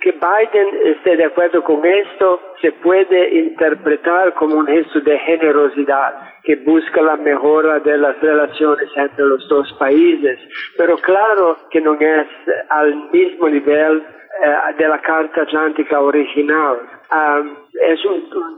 Que 0.00 0.12
Biden 0.12 0.68
esté 0.84 1.16
de 1.16 1.24
acuerdo 1.24 1.62
con 1.62 1.84
esto 1.84 2.40
se 2.60 2.72
puede 2.72 3.38
interpretar 3.38 4.34
como 4.34 4.56
un 4.56 4.66
gesto 4.66 5.00
de 5.00 5.18
generosidad 5.18 6.14
que 6.42 6.56
busca 6.56 7.02
la 7.02 7.16
mejora 7.16 7.80
de 7.80 7.98
las 7.98 8.20
relaciones 8.20 8.88
entre 8.96 9.24
los 9.24 9.48
dos 9.48 9.72
países, 9.78 10.38
pero 10.76 10.96
claro 10.98 11.56
que 11.70 11.80
no 11.80 11.94
es 11.94 12.28
al 12.68 13.10
mismo 13.10 13.48
nivel 13.48 14.02
eh, 14.42 14.74
de 14.78 14.88
la 14.88 15.00
Carta 15.00 15.42
Atlántica 15.42 16.00
original. 16.00 16.78
es 17.82 18.04
un, 18.04 18.56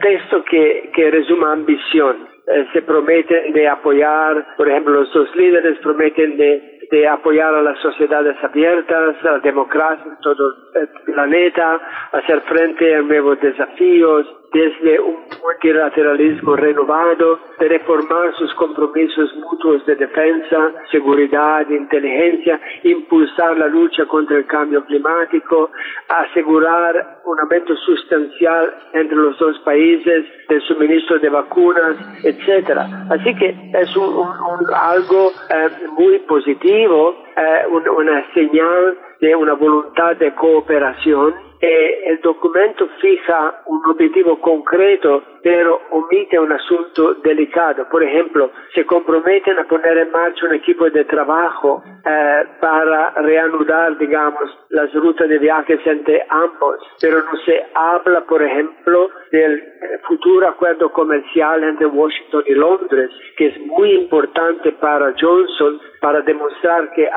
texto 0.00 0.44
que, 0.44 0.90
que 0.94 1.10
resume 1.10 1.46
ambición. 1.46 2.28
Eh, 2.46 2.66
se 2.72 2.82
prometen 2.82 3.52
de 3.52 3.68
apoyar, 3.68 4.56
por 4.56 4.68
ejemplo, 4.68 5.00
los 5.00 5.12
dos 5.12 5.34
líderes 5.36 5.78
prometen 5.78 6.36
de 6.36 6.79
de 6.90 7.06
apoyar 7.08 7.54
a 7.54 7.62
las 7.62 7.78
sociedades 7.78 8.36
abiertas, 8.42 9.16
a 9.24 9.32
la 9.32 9.38
democracia 9.38 10.04
en 10.04 10.16
todo 10.20 10.54
el 10.74 10.88
planeta, 11.04 11.80
hacer 12.12 12.40
frente 12.42 12.96
a 12.96 13.02
nuevos 13.02 13.40
desafíos, 13.40 14.26
desde 14.52 15.00
un 15.00 15.16
multilateralismo 15.42 16.56
renovado, 16.56 17.38
de 17.58 17.68
reformar 17.68 18.34
sus 18.36 18.52
compromisos 18.54 19.34
mutuos 19.36 19.84
de 19.86 19.94
defensa, 19.96 20.72
seguridad, 20.90 21.68
inteligencia, 21.68 22.60
impulsar 22.82 23.56
la 23.58 23.68
lucha 23.68 24.06
contra 24.06 24.38
el 24.38 24.46
cambio 24.46 24.84
climático, 24.84 25.70
asegurar 26.08 27.20
un 27.24 27.38
aumento 27.40 27.76
sustancial 27.76 28.74
entre 28.92 29.16
los 29.16 29.38
dos 29.38 29.58
países 29.60 30.24
del 30.48 30.60
suministro 30.62 31.18
de 31.18 31.28
vacunas, 31.28 31.96
etcétera. 32.24 33.06
Así 33.10 33.34
que 33.36 33.54
es 33.74 33.96
un, 33.96 34.26
algo 34.74 35.30
eh, 35.48 35.68
muy 35.96 36.18
positivo, 36.20 37.24
eh, 37.36 37.66
una 37.68 38.24
señal 38.34 38.98
de 39.20 39.36
una 39.36 39.52
voluntad 39.52 40.16
de 40.16 40.34
cooperación 40.34 41.49
eh, 41.60 42.04
el 42.06 42.20
documento 42.20 42.88
fija 43.00 43.62
un 43.66 43.84
objetivo 43.84 44.40
concreto, 44.40 45.22
pero 45.42 45.80
omite 45.90 46.38
un 46.38 46.52
asunto 46.52 47.14
delicado. 47.14 47.86
Por 47.90 48.02
ejemplo, 48.02 48.50
se 48.74 48.86
comprometen 48.86 49.58
a 49.58 49.64
poner 49.64 49.98
en 49.98 50.10
marcha 50.10 50.46
un 50.46 50.54
equipo 50.54 50.88
de 50.88 51.04
trabajo 51.04 51.82
eh, 51.86 52.42
para 52.60 53.10
reanudar, 53.10 53.98
digamos, 53.98 54.50
las 54.70 54.90
rutas 54.94 55.28
de 55.28 55.38
viajes 55.38 55.80
entre 55.84 56.24
ambos, 56.30 56.78
pero 57.00 57.18
no 57.18 57.36
se 57.44 57.62
habla, 57.74 58.22
por 58.22 58.42
ejemplo, 58.42 59.10
del 59.30 59.62
futuro 60.08 60.48
acuerdo 60.48 60.90
comercial 60.92 61.62
entre 61.64 61.86
Washington 61.86 62.42
y 62.46 62.54
Londres, 62.54 63.10
que 63.36 63.48
es 63.48 63.60
muy 63.66 63.92
importante 63.92 64.72
para 64.72 65.14
Johnson 65.20 65.80
para 66.00 66.22
demostrar 66.22 66.90
que 66.92 67.08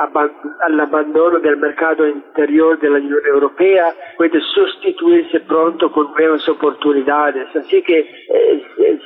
el 0.67 0.79
abandono 0.79 1.39
del 1.39 1.57
mercado 1.57 2.07
interior 2.07 2.77
de 2.79 2.89
la 2.89 2.97
Unión 2.97 3.25
Europea 3.25 3.93
puede 4.17 4.33
sustituirse 4.42 5.40
pronto 5.42 5.92
con 5.92 6.12
nuevas 6.13 6.48
oportunidades. 6.50 7.48
Así 7.56 7.82
que 7.82 8.00
eh, 8.00 9.00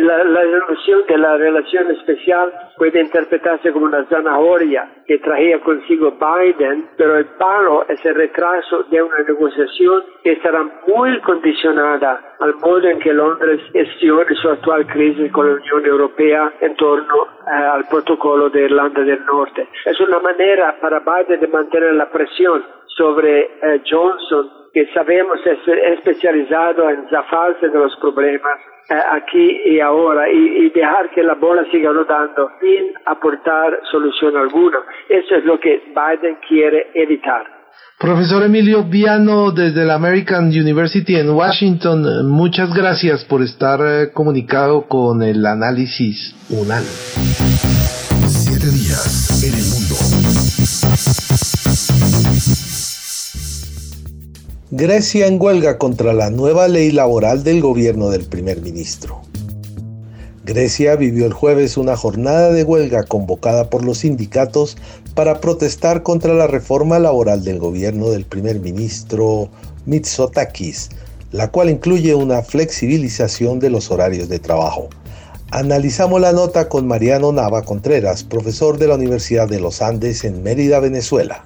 la, 0.00 0.24
la 0.24 0.42
de 0.42 1.18
la 1.18 1.36
relación 1.36 1.90
especial 1.90 2.52
puede 2.76 3.00
interpretarse 3.00 3.72
como 3.72 3.86
una 3.86 4.04
zanahoria 4.06 4.88
que 5.06 5.18
traía 5.18 5.60
consigo 5.60 6.12
Biden, 6.12 6.88
pero 6.96 7.16
el 7.16 7.26
palo 7.38 7.84
es 7.88 8.04
el 8.04 8.14
retraso 8.14 8.84
de 8.90 9.02
una 9.02 9.18
negociación 9.26 10.04
que 10.22 10.32
estará 10.32 10.62
muy 10.86 11.20
condicionada 11.20 12.36
al 12.40 12.54
modo 12.56 12.88
en 12.88 12.98
que 12.98 13.12
Londres 13.12 13.60
gestione 13.72 14.34
su 14.34 14.48
actual 14.48 14.86
crisis 14.86 15.30
con 15.32 15.48
la 15.48 15.54
Unión 15.54 15.86
Europea 15.86 16.52
en 16.60 16.74
torno 16.76 17.26
eh, 17.46 17.50
al 17.50 17.86
protocolo 17.88 18.50
de 18.50 18.62
Irlanda 18.62 19.02
del 19.02 19.24
Norte. 19.24 19.68
Es 19.84 20.00
una 20.00 20.18
manera 20.18 20.76
para 20.80 21.00
Biden 21.00 21.40
de 21.40 21.46
mantener 21.48 21.94
la 21.94 22.10
presión 22.10 22.64
sobre 22.96 23.40
eh, 23.40 23.82
Johnson, 23.88 24.50
que 24.72 24.86
sabemos 24.94 25.38
es 25.44 25.58
especializado 25.98 26.88
en 26.90 27.08
zafarse 27.10 27.68
de 27.68 27.78
los 27.78 27.94
problemas 27.96 28.58
eh, 28.88 28.94
aquí 29.12 29.60
y 29.66 29.80
ahora 29.80 30.30
y, 30.30 30.66
y, 30.66 30.70
dejar 30.70 31.10
que 31.10 31.22
la 31.22 31.34
bola 31.34 31.64
siga 31.70 31.92
rodando 31.92 32.50
sin 32.60 32.92
aportar 33.06 33.80
solución 33.90 34.36
alguna. 34.36 34.78
Eso 35.08 35.36
es 35.36 35.44
lo 35.44 35.58
que 35.60 35.82
Biden 35.94 36.38
quiere 36.48 36.90
evitar. 36.94 37.62
Profesor 37.98 38.42
Emilio 38.42 38.82
Viano 38.82 39.52
desde 39.52 39.84
la 39.84 39.94
American 39.94 40.46
University 40.46 41.14
en 41.14 41.30
Washington, 41.30 42.28
muchas 42.28 42.74
gracias 42.74 43.24
por 43.24 43.42
estar 43.42 43.78
eh, 43.80 44.10
comunicado 44.12 44.88
con 44.88 45.22
el 45.22 45.46
análisis 45.46 46.34
UNAL. 46.50 46.82
Siete 48.26 48.66
días 48.66 49.44
en 49.44 49.54
el 49.54 49.64
mundo. 49.70 49.81
Grecia 54.74 55.26
en 55.26 55.38
huelga 55.38 55.76
contra 55.76 56.14
la 56.14 56.30
nueva 56.30 56.66
ley 56.66 56.92
laboral 56.92 57.44
del 57.44 57.60
gobierno 57.60 58.08
del 58.08 58.24
primer 58.24 58.62
ministro. 58.62 59.20
Grecia 60.46 60.96
vivió 60.96 61.26
el 61.26 61.34
jueves 61.34 61.76
una 61.76 61.94
jornada 61.94 62.50
de 62.52 62.64
huelga 62.64 63.02
convocada 63.02 63.68
por 63.68 63.84
los 63.84 63.98
sindicatos 63.98 64.78
para 65.14 65.42
protestar 65.42 66.02
contra 66.02 66.32
la 66.32 66.46
reforma 66.46 66.98
laboral 66.98 67.44
del 67.44 67.58
gobierno 67.58 68.08
del 68.08 68.24
primer 68.24 68.60
ministro 68.60 69.50
Mitsotakis, 69.84 70.88
la 71.32 71.50
cual 71.50 71.68
incluye 71.68 72.14
una 72.14 72.40
flexibilización 72.40 73.60
de 73.60 73.68
los 73.68 73.90
horarios 73.90 74.30
de 74.30 74.38
trabajo. 74.38 74.88
Analizamos 75.50 76.18
la 76.18 76.32
nota 76.32 76.70
con 76.70 76.86
Mariano 76.86 77.30
Nava 77.30 77.60
Contreras, 77.60 78.24
profesor 78.24 78.78
de 78.78 78.86
la 78.86 78.94
Universidad 78.94 79.50
de 79.50 79.60
los 79.60 79.82
Andes 79.82 80.24
en 80.24 80.42
Mérida, 80.42 80.80
Venezuela. 80.80 81.44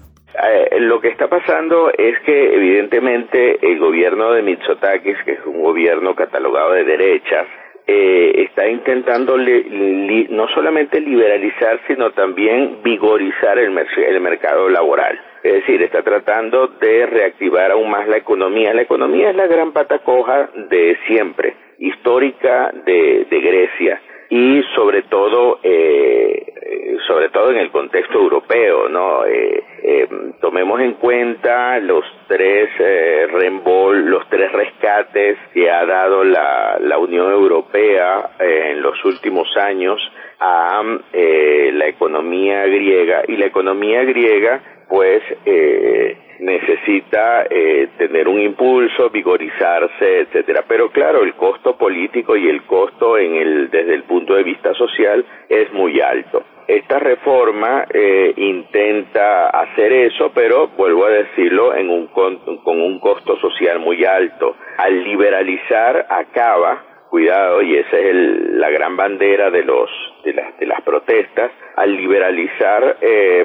Eh, 0.76 0.80
lo 0.80 1.00
que 1.00 1.08
está 1.08 1.28
pasando 1.28 1.90
es 1.96 2.18
que 2.20 2.54
evidentemente 2.54 3.58
el 3.62 3.78
gobierno 3.78 4.32
de 4.32 4.42
Mitsotakis, 4.42 5.16
que 5.24 5.32
es 5.32 5.46
un 5.46 5.62
gobierno 5.62 6.14
catalogado 6.14 6.72
de 6.72 6.84
derechas, 6.84 7.46
eh, 7.86 8.46
está 8.48 8.68
intentando 8.68 9.36
no 9.38 10.48
solamente 10.48 11.00
liberalizar, 11.00 11.80
sino 11.86 12.10
también 12.10 12.82
vigorizar 12.82 13.58
el, 13.58 13.78
el 13.78 14.20
mercado 14.20 14.68
laboral. 14.68 15.18
Es 15.42 15.52
decir, 15.54 15.80
está 15.82 16.02
tratando 16.02 16.66
de 16.66 17.06
reactivar 17.06 17.70
aún 17.70 17.88
más 17.88 18.08
la 18.08 18.16
economía. 18.16 18.74
La 18.74 18.82
economía 18.82 19.30
es 19.30 19.36
la 19.36 19.46
gran 19.46 19.72
pata 19.72 20.00
coja 20.00 20.50
de 20.68 20.98
siempre, 21.06 21.54
histórica 21.78 22.72
de, 22.84 23.26
de 23.30 23.40
Grecia 23.40 24.00
y 24.28 24.62
sobre 24.74 25.02
todo 25.02 25.60
eh, 25.62 26.96
sobre 27.06 27.28
todo 27.28 27.50
en 27.50 27.58
el 27.58 27.70
contexto 27.70 28.18
europeo 28.18 28.88
no 28.88 29.24
eh, 29.24 29.62
eh, 29.82 30.08
tomemos 30.40 30.80
en 30.80 30.94
cuenta 30.94 31.78
los 31.78 32.04
tres 32.26 32.68
eh, 32.78 33.26
rembol 33.30 34.06
los 34.06 34.28
tres 34.28 34.50
rescates 34.50 35.38
que 35.54 35.70
ha 35.70 35.84
dado 35.86 36.24
la, 36.24 36.78
la 36.80 36.98
Unión 36.98 37.30
Europea 37.30 38.30
eh, 38.40 38.72
en 38.72 38.82
los 38.82 39.04
últimos 39.04 39.48
años 39.56 40.00
a 40.38 40.82
eh, 41.12 41.70
la 41.72 41.86
economía 41.86 42.66
griega. 42.66 43.22
Y 43.26 43.36
la 43.36 43.46
economía 43.46 44.04
griega 44.04 44.60
pues 44.88 45.22
eh, 45.44 46.16
necesita 46.40 47.46
eh, 47.48 47.88
tener 47.98 48.28
un 48.28 48.40
impulso, 48.40 49.10
vigorizarse, 49.10 50.20
etcétera. 50.20 50.64
Pero 50.68 50.90
claro, 50.90 51.22
el 51.22 51.34
costo 51.34 51.76
político 51.76 52.36
y 52.36 52.48
el 52.48 52.62
costo 52.64 53.18
en 53.18 53.34
el 53.34 53.70
desde 53.70 53.94
el 53.94 54.04
punto 54.04 54.34
de 54.34 54.42
vista 54.42 54.74
social 54.74 55.24
es 55.48 55.72
muy 55.72 56.00
alto. 56.00 56.42
Esta 56.68 56.98
reforma 56.98 57.86
eh, 57.94 58.34
intenta 58.36 59.50
hacer 59.50 59.92
eso, 59.92 60.32
pero 60.34 60.68
vuelvo 60.76 61.04
a 61.06 61.10
decirlo, 61.10 61.74
en 61.74 61.88
un, 61.90 62.08
con 62.08 62.80
un 62.80 62.98
costo 62.98 63.36
social 63.38 63.78
muy 63.78 64.04
alto. 64.04 64.56
Al 64.78 65.04
liberalizar 65.04 66.06
acaba 66.10 66.85
cuidado 67.10 67.62
y 67.62 67.76
esa 67.76 67.98
es 67.98 68.06
el, 68.06 68.60
la 68.60 68.70
gran 68.70 68.96
bandera 68.96 69.50
de 69.50 69.62
los 69.62 69.90
de 70.24 70.32
las 70.32 70.58
de 70.58 70.66
las 70.66 70.80
protestas 70.82 71.50
al 71.76 71.96
liberalizar 71.96 72.96
eh, 73.00 73.44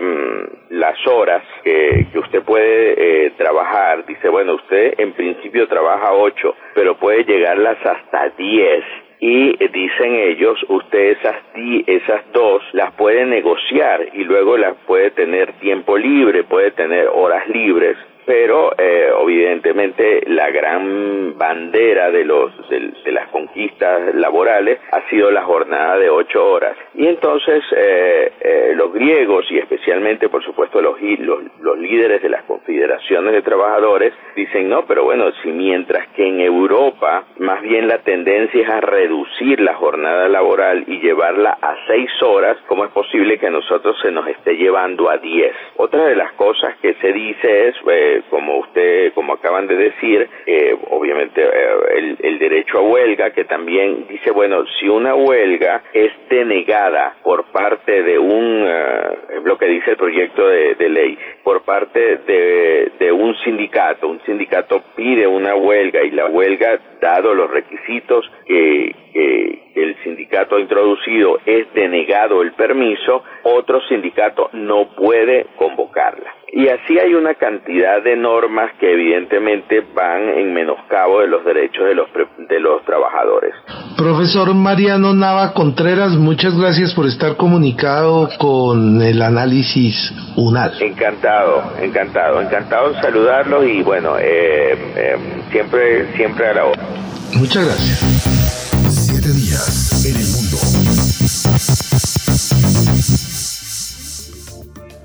las 0.69 0.95
horas 1.07 1.43
que, 1.63 2.07
que 2.11 2.19
usted 2.19 2.43
puede 2.43 3.25
eh, 3.25 3.31
trabajar. 3.37 4.05
Dice 4.05 4.29
bueno 4.29 4.55
usted 4.55 4.95
en 4.97 5.13
principio 5.13 5.67
trabaja 5.67 6.13
ocho 6.13 6.55
pero 6.73 6.97
puede 6.97 7.23
llegarlas 7.23 7.77
hasta 7.85 8.29
diez 8.37 8.83
y 9.23 9.55
dicen 9.67 10.15
ellos, 10.15 10.57
usted 10.67 11.15
esas, 11.19 11.35
esas 11.85 12.21
dos 12.33 12.63
las 12.73 12.91
puede 12.93 13.23
negociar 13.27 14.07
y 14.13 14.23
luego 14.23 14.57
las 14.57 14.75
puede 14.87 15.11
tener 15.11 15.53
tiempo 15.59 15.95
libre, 15.95 16.43
puede 16.43 16.71
tener 16.71 17.07
horas 17.07 17.47
libres 17.47 17.97
pero 18.25 18.73
eh, 18.77 19.09
evidentemente 19.21 20.23
la 20.27 20.49
gran 20.51 21.37
bandera 21.37 22.11
de 22.11 22.25
los 22.25 22.51
de, 22.69 23.11
las 23.11 23.27
conquistas 23.29 24.15
laborales 24.15 24.79
ha 24.91 25.01
sido 25.09 25.31
la 25.31 25.43
jornada 25.43 25.97
de 25.97 26.09
ocho 26.09 26.45
horas. 26.45 26.77
Y 26.93 27.07
entonces 27.07 27.63
eh, 27.75 28.31
eh, 28.39 28.73
los 28.75 28.93
griegos 28.93 29.45
y 29.51 29.57
especialmente 29.57 30.29
por 30.29 30.43
supuesto 30.43 30.81
los, 30.81 31.01
los, 31.01 31.39
los 31.61 31.77
líderes 31.77 32.21
de 32.21 32.29
las 32.29 32.43
confederaciones 32.43 33.33
de 33.33 33.41
trabajadores 33.41 34.13
dicen 34.35 34.69
no 34.69 34.85
pero 34.85 35.03
bueno 35.03 35.31
si 35.43 35.49
mientras 35.51 36.07
que 36.09 36.27
en 36.27 36.39
Europa 36.39 37.25
más 37.39 37.61
bien 37.61 37.87
la 37.87 37.99
tendencia 37.99 38.61
es 38.61 38.69
a 38.69 38.81
reducir 38.81 39.59
la 39.59 39.73
jornada 39.75 40.29
laboral 40.29 40.83
y 40.87 40.99
llevarla 40.99 41.57
a 41.61 41.75
seis 41.87 42.09
horas 42.21 42.57
cómo 42.67 42.85
es 42.85 42.91
posible 42.91 43.37
que 43.37 43.47
a 43.47 43.51
nosotros 43.51 43.95
se 44.01 44.11
nos 44.11 44.27
esté 44.27 44.55
llevando 44.55 45.09
a 45.09 45.17
diez 45.17 45.53
otra 45.77 46.05
de 46.05 46.15
las 46.15 46.31
cosas 46.33 46.75
que 46.81 46.93
se 46.95 47.11
dice 47.11 47.69
es 47.69 47.75
como 48.29 48.59
usted, 48.59 49.13
como 49.13 49.33
acaban 49.33 49.67
de 49.67 49.75
decir, 49.75 50.27
eh, 50.45 50.75
obviamente 50.89 51.43
eh, 51.43 52.17
el, 52.19 52.39
derecho 52.39 52.79
a 52.79 52.81
huelga, 52.81 53.31
que 53.31 53.45
también 53.45 54.07
dice, 54.07 54.31
bueno, 54.31 54.63
si 54.79 54.87
una 54.87 55.13
huelga 55.15 55.83
es 55.93 56.11
denegada 56.29 57.15
por 57.23 57.45
parte 57.51 58.03
de 58.03 58.17
un, 58.17 58.65
eh, 58.67 59.41
lo 59.43 59.57
que 59.57 59.67
dice 59.67 59.91
el 59.91 59.97
proyecto 59.97 60.47
de, 60.47 60.89
ley, 60.89 61.17
por 61.43 61.63
parte 61.63 62.17
de, 62.17 63.11
un 63.11 63.35
sindicato, 63.43 64.07
un 64.07 64.21
sindicato 64.25 64.81
pide 64.95 65.27
una 65.27 65.55
huelga 65.55 66.01
y 66.03 66.11
la 66.11 66.27
huelga, 66.27 66.79
dado 66.99 67.33
los 67.33 67.49
requisitos 67.51 68.29
que 68.45 68.95
el 69.75 69.95
sindicato 70.03 70.55
ha 70.55 70.59
introducido, 70.59 71.39
es 71.45 71.71
denegado 71.73 72.41
el 72.41 72.53
permiso, 72.53 73.23
otro 73.43 73.81
sindicato 73.87 74.49
no 74.53 74.95
puede 74.95 75.47
convocarla. 75.57 76.40
Y 76.53 76.67
así 76.67 76.99
hay 76.99 77.13
una 77.13 77.33
cantidad 77.35 78.03
de 78.03 78.17
normas 78.17 78.71
que 78.77 78.91
evidentemente 78.91 79.85
van 79.95 80.27
en 80.37 80.53
menoscabo 80.53 81.21
de 81.21 81.27
los 81.27 81.45
derechos 81.45 81.85
de 81.85 81.95
los, 81.95 82.07
de 82.49 82.59
los 82.59 82.83
trabajadores. 82.83 83.53
Profesor 83.97 84.53
Mariano 84.53 85.13
Nava 85.13 85.53
Contreras, 85.53 86.11
muchas 86.17 86.57
gracias 86.59 86.93
por 86.93 87.05
estar 87.05 87.37
comunicado 87.37 88.27
con 88.37 89.01
el 89.01 89.21
análisis 89.21 89.95
UNAL. 90.35 90.73
Encantado, 90.81 91.63
encantado, 91.81 92.41
encantado 92.41 92.89
de 92.91 93.01
saludarlo 93.01 93.63
y 93.63 93.81
bueno, 93.81 94.17
eh, 94.19 94.73
eh, 94.97 95.15
siempre, 95.51 96.13
siempre 96.17 96.47
a 96.47 96.53
la 96.53 96.65
hora. 96.65 96.83
Muchas 97.33 97.65
gracias. 97.65 98.40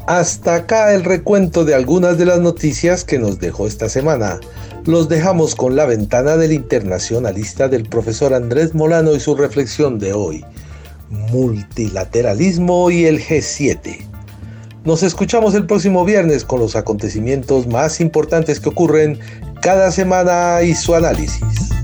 Hasta 0.06 0.54
acá 0.54 0.94
el 0.94 1.02
recuento 1.02 1.64
de 1.64 1.74
algunas 1.74 2.16
de 2.16 2.26
las 2.26 2.38
noticias 2.38 3.02
que 3.02 3.18
nos 3.18 3.40
dejó 3.40 3.66
esta 3.66 3.88
semana. 3.88 4.38
Los 4.84 5.08
dejamos 5.08 5.56
con 5.56 5.74
la 5.74 5.84
ventana 5.84 6.36
del 6.36 6.52
internacionalista 6.52 7.66
del 7.66 7.88
profesor 7.88 8.32
Andrés 8.32 8.72
Molano 8.72 9.16
y 9.16 9.20
su 9.20 9.34
reflexión 9.34 9.98
de 9.98 10.12
hoy. 10.12 10.44
Multilateralismo 11.10 12.88
y 12.92 13.06
el 13.06 13.20
G7. 13.20 13.98
Nos 14.84 15.02
escuchamos 15.02 15.54
el 15.54 15.66
próximo 15.66 16.04
viernes 16.04 16.44
con 16.44 16.60
los 16.60 16.76
acontecimientos 16.76 17.66
más 17.66 18.00
importantes 18.00 18.60
que 18.60 18.68
ocurren 18.68 19.18
cada 19.60 19.90
semana 19.90 20.62
y 20.62 20.76
su 20.76 20.94
análisis. 20.94 21.75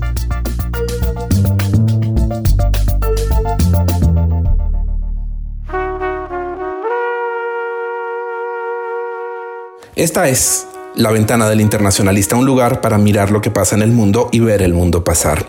Esta 9.95 10.27
es 10.27 10.65
La 10.95 11.11
ventana 11.11 11.47
del 11.47 11.61
internacionalista, 11.61 12.35
un 12.35 12.47
lugar 12.47 12.81
para 12.81 12.97
mirar 12.97 13.29
lo 13.29 13.41
que 13.41 13.51
pasa 13.51 13.75
en 13.75 13.83
el 13.83 13.91
mundo 13.91 14.29
y 14.31 14.39
ver 14.39 14.63
el 14.63 14.73
mundo 14.73 15.03
pasar. 15.03 15.45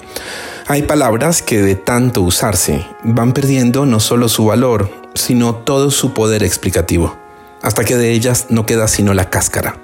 Hay 0.66 0.82
palabras 0.82 1.40
que 1.40 1.62
de 1.62 1.76
tanto 1.76 2.20
usarse 2.20 2.86
van 3.04 3.32
perdiendo 3.32 3.86
no 3.86 4.00
solo 4.00 4.28
su 4.28 4.44
valor, 4.44 4.90
sino 5.14 5.54
todo 5.54 5.90
su 5.90 6.12
poder 6.12 6.42
explicativo, 6.42 7.16
hasta 7.62 7.84
que 7.84 7.96
de 7.96 8.12
ellas 8.12 8.46
no 8.50 8.66
queda 8.66 8.86
sino 8.86 9.14
la 9.14 9.30
cáscara. 9.30 9.78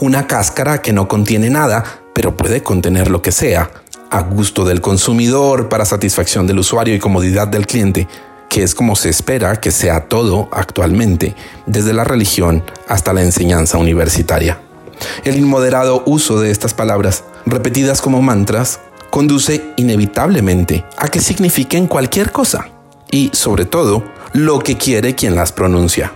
Una 0.00 0.26
cáscara 0.26 0.80
que 0.80 0.94
no 0.94 1.08
contiene 1.08 1.50
nada, 1.50 1.84
pero 2.14 2.38
puede 2.38 2.62
contener 2.62 3.10
lo 3.10 3.20
que 3.20 3.32
sea, 3.32 3.70
a 4.10 4.22
gusto 4.22 4.64
del 4.64 4.80
consumidor, 4.80 5.68
para 5.68 5.84
satisfacción 5.84 6.46
del 6.46 6.58
usuario 6.58 6.94
y 6.94 6.98
comodidad 6.98 7.48
del 7.48 7.66
cliente, 7.66 8.08
que 8.48 8.62
es 8.62 8.74
como 8.74 8.96
se 8.96 9.08
espera 9.08 9.60
que 9.60 9.70
sea 9.70 10.08
todo 10.08 10.48
actualmente, 10.52 11.34
desde 11.66 11.92
la 11.92 12.04
religión 12.04 12.62
hasta 12.88 13.12
la 13.12 13.22
enseñanza 13.22 13.78
universitaria. 13.78 14.60
El 15.24 15.36
inmoderado 15.36 16.02
uso 16.06 16.40
de 16.40 16.50
estas 16.50 16.74
palabras, 16.74 17.24
repetidas 17.44 18.00
como 18.00 18.22
mantras, 18.22 18.80
conduce 19.10 19.72
inevitablemente 19.76 20.84
a 20.96 21.08
que 21.08 21.20
signifiquen 21.20 21.86
cualquier 21.86 22.32
cosa 22.32 22.68
y, 23.10 23.30
sobre 23.32 23.64
todo, 23.64 24.04
lo 24.32 24.58
que 24.58 24.76
quiere 24.76 25.14
quien 25.14 25.34
las 25.34 25.52
pronuncia. 25.52 26.12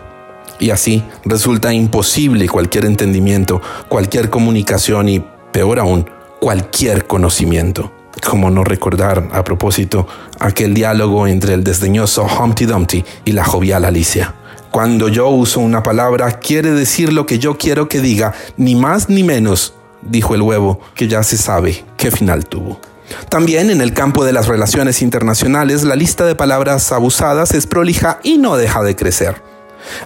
Y 0.59 0.71
así 0.71 1.03
resulta 1.25 1.73
imposible 1.73 2.49
cualquier 2.49 2.85
entendimiento, 2.85 3.62
cualquier 3.88 4.29
comunicación 4.29 5.09
y, 5.09 5.25
peor 5.53 5.79
aún, 5.79 6.11
cualquier 6.40 7.07
conocimiento. 7.07 7.93
Como 8.28 8.50
no 8.50 8.64
recordar, 8.64 9.28
a 9.33 9.44
propósito, 9.44 10.06
aquel 10.38 10.74
diálogo 10.74 11.26
entre 11.26 11.54
el 11.54 11.64
desdeñoso 11.64 12.26
Humpty 12.26 12.66
Dumpty 12.66 13.04
y 13.24 13.33
la 13.33 13.44
jovial 13.44 13.85
Alicia. 13.85 14.35
Cuando 14.70 15.09
yo 15.09 15.28
uso 15.28 15.61
una 15.61 15.83
palabra, 15.83 16.38
quiere 16.38 16.70
decir 16.70 17.12
lo 17.12 17.26
que 17.26 17.38
yo 17.38 17.59
quiero 17.59 17.88
que 17.88 18.00
diga, 18.00 18.35
ni 18.56 18.76
más 18.76 19.09
ni 19.09 19.24
menos, 19.24 19.74
dijo 20.02 20.35
el 20.35 20.42
huevo, 20.42 20.80
que 20.94 21.09
ya 21.09 21.22
se 21.22 21.37
sabe 21.37 21.85
qué 21.96 22.11
final 22.11 22.46
tuvo. 22.46 22.80
También 23.28 23.70
en 23.70 23.80
el 23.80 23.92
campo 23.92 24.24
de 24.24 24.33
las 24.33 24.46
relaciones 24.46 25.02
internacionales, 25.02 25.83
la 25.83 25.96
lista 25.96 26.24
de 26.24 26.37
palabras 26.37 26.92
abusadas 26.92 27.52
es 27.54 27.66
prolija 27.66 28.20
y 28.22 28.38
no 28.38 28.56
deja 28.56 28.83
de 28.83 28.94
crecer. 28.94 29.42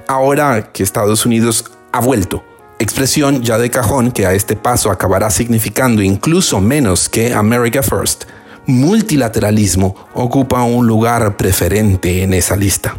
Ahora 0.08 0.70
que 0.72 0.82
Estados 0.82 1.26
Unidos 1.26 1.66
ha 1.92 2.00
vuelto 2.00 2.42
expresión 2.84 3.42
ya 3.42 3.58
de 3.58 3.70
cajón 3.70 4.12
que 4.12 4.26
a 4.26 4.32
este 4.32 4.54
paso 4.54 4.90
acabará 4.90 5.30
significando 5.30 6.02
incluso 6.02 6.60
menos 6.60 7.08
que 7.08 7.34
America 7.34 7.82
First, 7.82 8.24
multilateralismo 8.66 9.94
ocupa 10.14 10.62
un 10.62 10.86
lugar 10.86 11.36
preferente 11.36 12.22
en 12.22 12.34
esa 12.34 12.56
lista. 12.56 12.94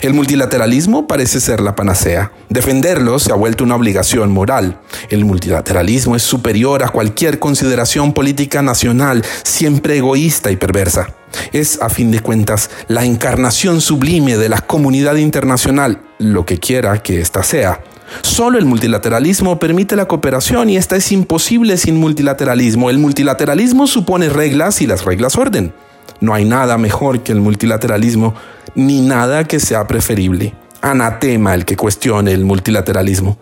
El 0.00 0.14
multilateralismo 0.14 1.06
parece 1.06 1.40
ser 1.40 1.60
la 1.60 1.74
panacea. 1.74 2.32
Defenderlo 2.48 3.18
se 3.18 3.32
ha 3.32 3.34
vuelto 3.34 3.64
una 3.64 3.76
obligación 3.76 4.30
moral. 4.30 4.80
El 5.08 5.24
multilateralismo 5.24 6.16
es 6.16 6.22
superior 6.22 6.82
a 6.82 6.88
cualquier 6.88 7.38
consideración 7.38 8.12
política 8.12 8.62
nacional, 8.62 9.24
siempre 9.42 9.96
egoísta 9.96 10.50
y 10.50 10.56
perversa. 10.56 11.14
Es, 11.52 11.80
a 11.80 11.88
fin 11.88 12.10
de 12.10 12.20
cuentas, 12.20 12.70
la 12.88 13.04
encarnación 13.04 13.80
sublime 13.80 14.36
de 14.36 14.48
la 14.48 14.60
comunidad 14.60 15.16
internacional, 15.16 16.00
lo 16.18 16.44
que 16.44 16.58
quiera 16.58 17.02
que 17.02 17.20
ésta 17.20 17.42
sea. 17.42 17.80
Solo 18.22 18.58
el 18.58 18.64
multilateralismo 18.64 19.58
permite 19.58 19.96
la 19.96 20.06
cooperación 20.06 20.70
y 20.70 20.76
esta 20.76 20.96
es 20.96 21.12
imposible 21.12 21.76
sin 21.76 21.96
multilateralismo. 21.96 22.90
El 22.90 22.98
multilateralismo 22.98 23.86
supone 23.86 24.28
reglas 24.28 24.80
y 24.80 24.86
las 24.86 25.04
reglas 25.04 25.36
orden. 25.36 25.72
No 26.20 26.34
hay 26.34 26.44
nada 26.44 26.76
mejor 26.78 27.22
que 27.22 27.32
el 27.32 27.40
multilateralismo, 27.40 28.34
ni 28.74 29.00
nada 29.00 29.44
que 29.44 29.60
sea 29.60 29.86
preferible. 29.86 30.54
Anatema 30.82 31.54
el 31.54 31.64
que 31.64 31.76
cuestione 31.76 32.32
el 32.32 32.44
multilateralismo. 32.44 33.38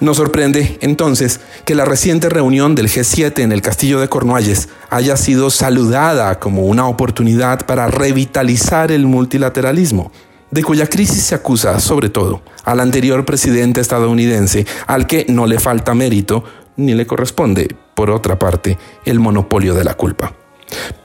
Nos 0.00 0.16
sorprende, 0.16 0.78
entonces, 0.80 1.40
que 1.66 1.74
la 1.74 1.84
reciente 1.84 2.30
reunión 2.30 2.74
del 2.74 2.88
G7 2.88 3.40
en 3.40 3.52
el 3.52 3.60
castillo 3.60 4.00
de 4.00 4.08
Cornualles 4.08 4.70
haya 4.88 5.16
sido 5.18 5.50
saludada 5.50 6.38
como 6.38 6.62
una 6.62 6.86
oportunidad 6.86 7.66
para 7.66 7.86
revitalizar 7.88 8.92
el 8.92 9.06
multilateralismo 9.06 10.10
de 10.50 10.62
cuya 10.64 10.86
crisis 10.86 11.22
se 11.22 11.34
acusa, 11.34 11.78
sobre 11.80 12.08
todo, 12.08 12.42
al 12.64 12.80
anterior 12.80 13.24
presidente 13.24 13.80
estadounidense, 13.80 14.66
al 14.86 15.06
que 15.06 15.26
no 15.28 15.46
le 15.46 15.58
falta 15.58 15.94
mérito 15.94 16.44
ni 16.76 16.94
le 16.94 17.06
corresponde, 17.06 17.68
por 17.94 18.10
otra 18.10 18.38
parte, 18.38 18.78
el 19.04 19.20
monopolio 19.20 19.74
de 19.74 19.84
la 19.84 19.94
culpa. 19.94 20.34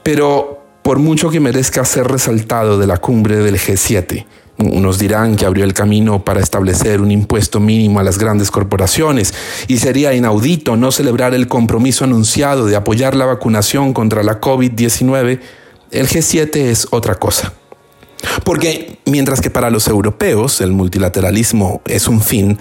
Pero, 0.02 0.64
por 0.82 0.98
mucho 0.98 1.30
que 1.30 1.40
merezca 1.40 1.84
ser 1.84 2.06
resaltado 2.06 2.78
de 2.78 2.86
la 2.86 2.96
cumbre 2.98 3.36
del 3.36 3.56
G7, 3.56 4.24
unos 4.58 4.98
dirán 4.98 5.36
que 5.36 5.44
abrió 5.44 5.64
el 5.64 5.74
camino 5.74 6.24
para 6.24 6.40
establecer 6.40 7.02
un 7.02 7.10
impuesto 7.10 7.60
mínimo 7.60 8.00
a 8.00 8.02
las 8.02 8.18
grandes 8.18 8.50
corporaciones 8.50 9.34
y 9.68 9.76
sería 9.78 10.14
inaudito 10.14 10.76
no 10.76 10.92
celebrar 10.92 11.34
el 11.34 11.46
compromiso 11.46 12.04
anunciado 12.04 12.64
de 12.64 12.74
apoyar 12.74 13.14
la 13.14 13.26
vacunación 13.26 13.92
contra 13.92 14.22
la 14.22 14.40
COVID-19. 14.40 15.40
El 15.90 16.08
G7 16.08 16.56
es 16.56 16.88
otra 16.90 17.16
cosa. 17.16 17.52
Porque 18.44 18.98
mientras 19.04 19.40
que 19.40 19.50
para 19.50 19.70
los 19.70 19.88
europeos 19.88 20.60
el 20.60 20.72
multilateralismo 20.72 21.82
es 21.86 22.08
un 22.08 22.20
fin, 22.20 22.58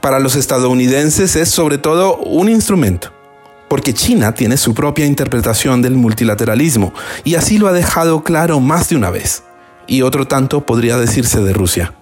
para 0.00 0.18
los 0.18 0.36
estadounidenses 0.36 1.36
es 1.36 1.48
sobre 1.48 1.78
todo 1.78 2.16
un 2.18 2.48
instrumento. 2.48 3.12
Porque 3.68 3.92
China 3.92 4.32
tiene 4.32 4.56
su 4.56 4.74
propia 4.74 5.06
interpretación 5.06 5.82
del 5.82 5.94
multilateralismo 5.94 6.92
y 7.24 7.34
así 7.34 7.58
lo 7.58 7.68
ha 7.68 7.72
dejado 7.72 8.22
claro 8.24 8.60
más 8.60 8.88
de 8.88 8.96
una 8.96 9.10
vez. 9.10 9.44
Y 9.86 10.02
otro 10.02 10.26
tanto 10.26 10.64
podría 10.64 10.96
decirse 10.98 11.40
de 11.40 11.52
Rusia. 11.52 11.94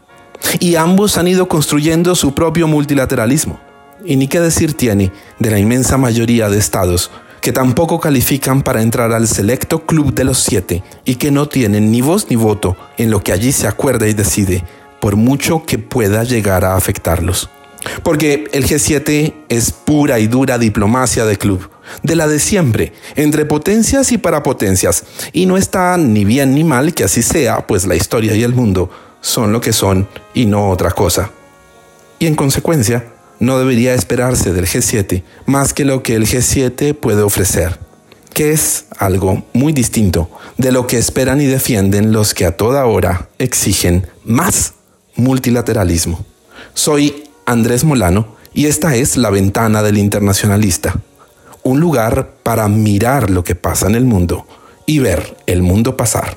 Y 0.61 0.77
ambos 0.77 1.19
han 1.19 1.29
ido 1.29 1.49
construyendo 1.49 2.15
su 2.15 2.35
propio 2.35 2.69
multilateralismo. 2.69 3.61
Y 4.05 4.17
ni 4.17 4.29
qué 4.29 4.41
decir 4.41 4.75
tiene 4.75 5.13
de 5.39 5.51
la 5.51 5.59
inmensa 5.59 5.97
mayoría 5.97 6.49
de 6.49 6.59
estados 6.59 7.11
que 7.47 7.53
tampoco 7.53 8.01
califican 8.01 8.63
para 8.63 8.83
entrar 8.83 9.13
al 9.13 9.29
selecto 9.29 9.87
club 9.87 10.13
de 10.13 10.25
los 10.25 10.41
siete 10.41 10.83
y 11.05 11.15
que 11.15 11.31
no 11.31 11.47
tienen 11.47 11.93
ni 11.93 12.01
voz 12.01 12.27
ni 12.29 12.35
voto 12.35 12.77
en 12.99 13.09
lo 13.09 13.23
que 13.23 13.31
allí 13.31 13.53
se 13.53 13.69
acuerda 13.69 14.09
y 14.09 14.15
decide, 14.15 14.65
por 15.01 15.15
mucho 15.15 15.63
que 15.65 15.79
pueda 15.79 16.25
llegar 16.25 16.65
a 16.65 16.75
afectarlos. 16.75 17.49
Porque 18.03 18.49
el 18.51 18.67
G7 18.67 19.33
es 19.49 19.71
pura 19.71 20.19
y 20.19 20.27
dura 20.27 20.59
diplomacia 20.59 21.25
de 21.25 21.39
club, 21.39 21.71
de 22.03 22.17
la 22.17 22.27
de 22.27 22.41
siempre, 22.41 22.93
entre 23.15 23.45
potencias 23.45 24.11
y 24.11 24.19
parapotencias, 24.19 25.05
y 25.33 25.47
no 25.47 25.57
está 25.57 25.97
ni 25.99 26.25
bien 26.25 26.53
ni 26.53 26.65
mal 26.65 26.95
que 26.95 27.05
así 27.05 27.23
sea, 27.23 27.65
pues 27.65 27.87
la 27.87 27.95
historia 27.95 28.35
y 28.35 28.43
el 28.43 28.55
mundo 28.55 28.91
son 29.21 29.53
lo 29.53 29.61
que 29.61 29.73
son 29.73 30.09
y 30.35 30.47
no 30.47 30.69
otra 30.69 30.91
cosa. 30.91 31.31
Y 32.19 32.27
en 32.27 32.35
consecuencia, 32.35 33.05
no 33.39 33.59
debería 33.59 33.95
esperarse 33.95 34.53
del 34.53 34.67
G7 34.67 35.23
más 35.47 35.75
que 35.75 35.85
lo 35.85 36.03
que 36.03 36.15
el 36.15 36.27
G7 36.27 36.95
puede 36.95 37.23
ofrecer, 37.23 37.79
que 38.33 38.53
es 38.53 38.87
algo 38.99 39.45
muy 39.53 39.73
distinto 39.73 40.31
de 40.57 40.73
lo 40.73 40.87
que 40.87 40.99
esperan 40.99 41.41
y 41.41 41.47
defienden 41.47 42.13
los 42.13 42.35
que 42.35 42.47
a 42.47 42.57
toda 42.57 42.87
hora 42.87 43.29
exigen 43.39 44.07
más 44.25 44.75
multilateralismo. 45.17 46.25
Soy 46.75 47.25
Andrés 47.47 47.85
Molano 47.85 48.37
y 48.53 48.67
esta 48.67 48.97
es 48.97 49.17
la 49.17 49.31
ventana 49.31 49.83
del 49.83 49.99
internacionalista, 49.99 50.97
un 51.63 51.81
lugar 51.81 52.37
para 52.43 52.69
mirar 52.69 53.31
lo 53.31 53.45
que 53.45 53.55
pasa 53.55 53.87
en 53.87 53.95
el 53.95 54.05
mundo 54.05 54.47
y 54.87 55.01
ver 55.01 55.37
el 55.47 55.63
mundo 55.63 55.97
pasar. 55.97 56.37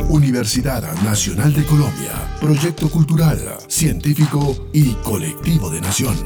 Universidad 0.09 0.83
Nacional 1.03 1.53
de 1.53 1.64
Colombia, 1.64 2.37
proyecto 2.40 2.88
cultural, 2.88 3.38
científico 3.69 4.69
y 4.73 4.92
colectivo 4.95 5.69
de 5.71 5.81
nación. 5.81 6.16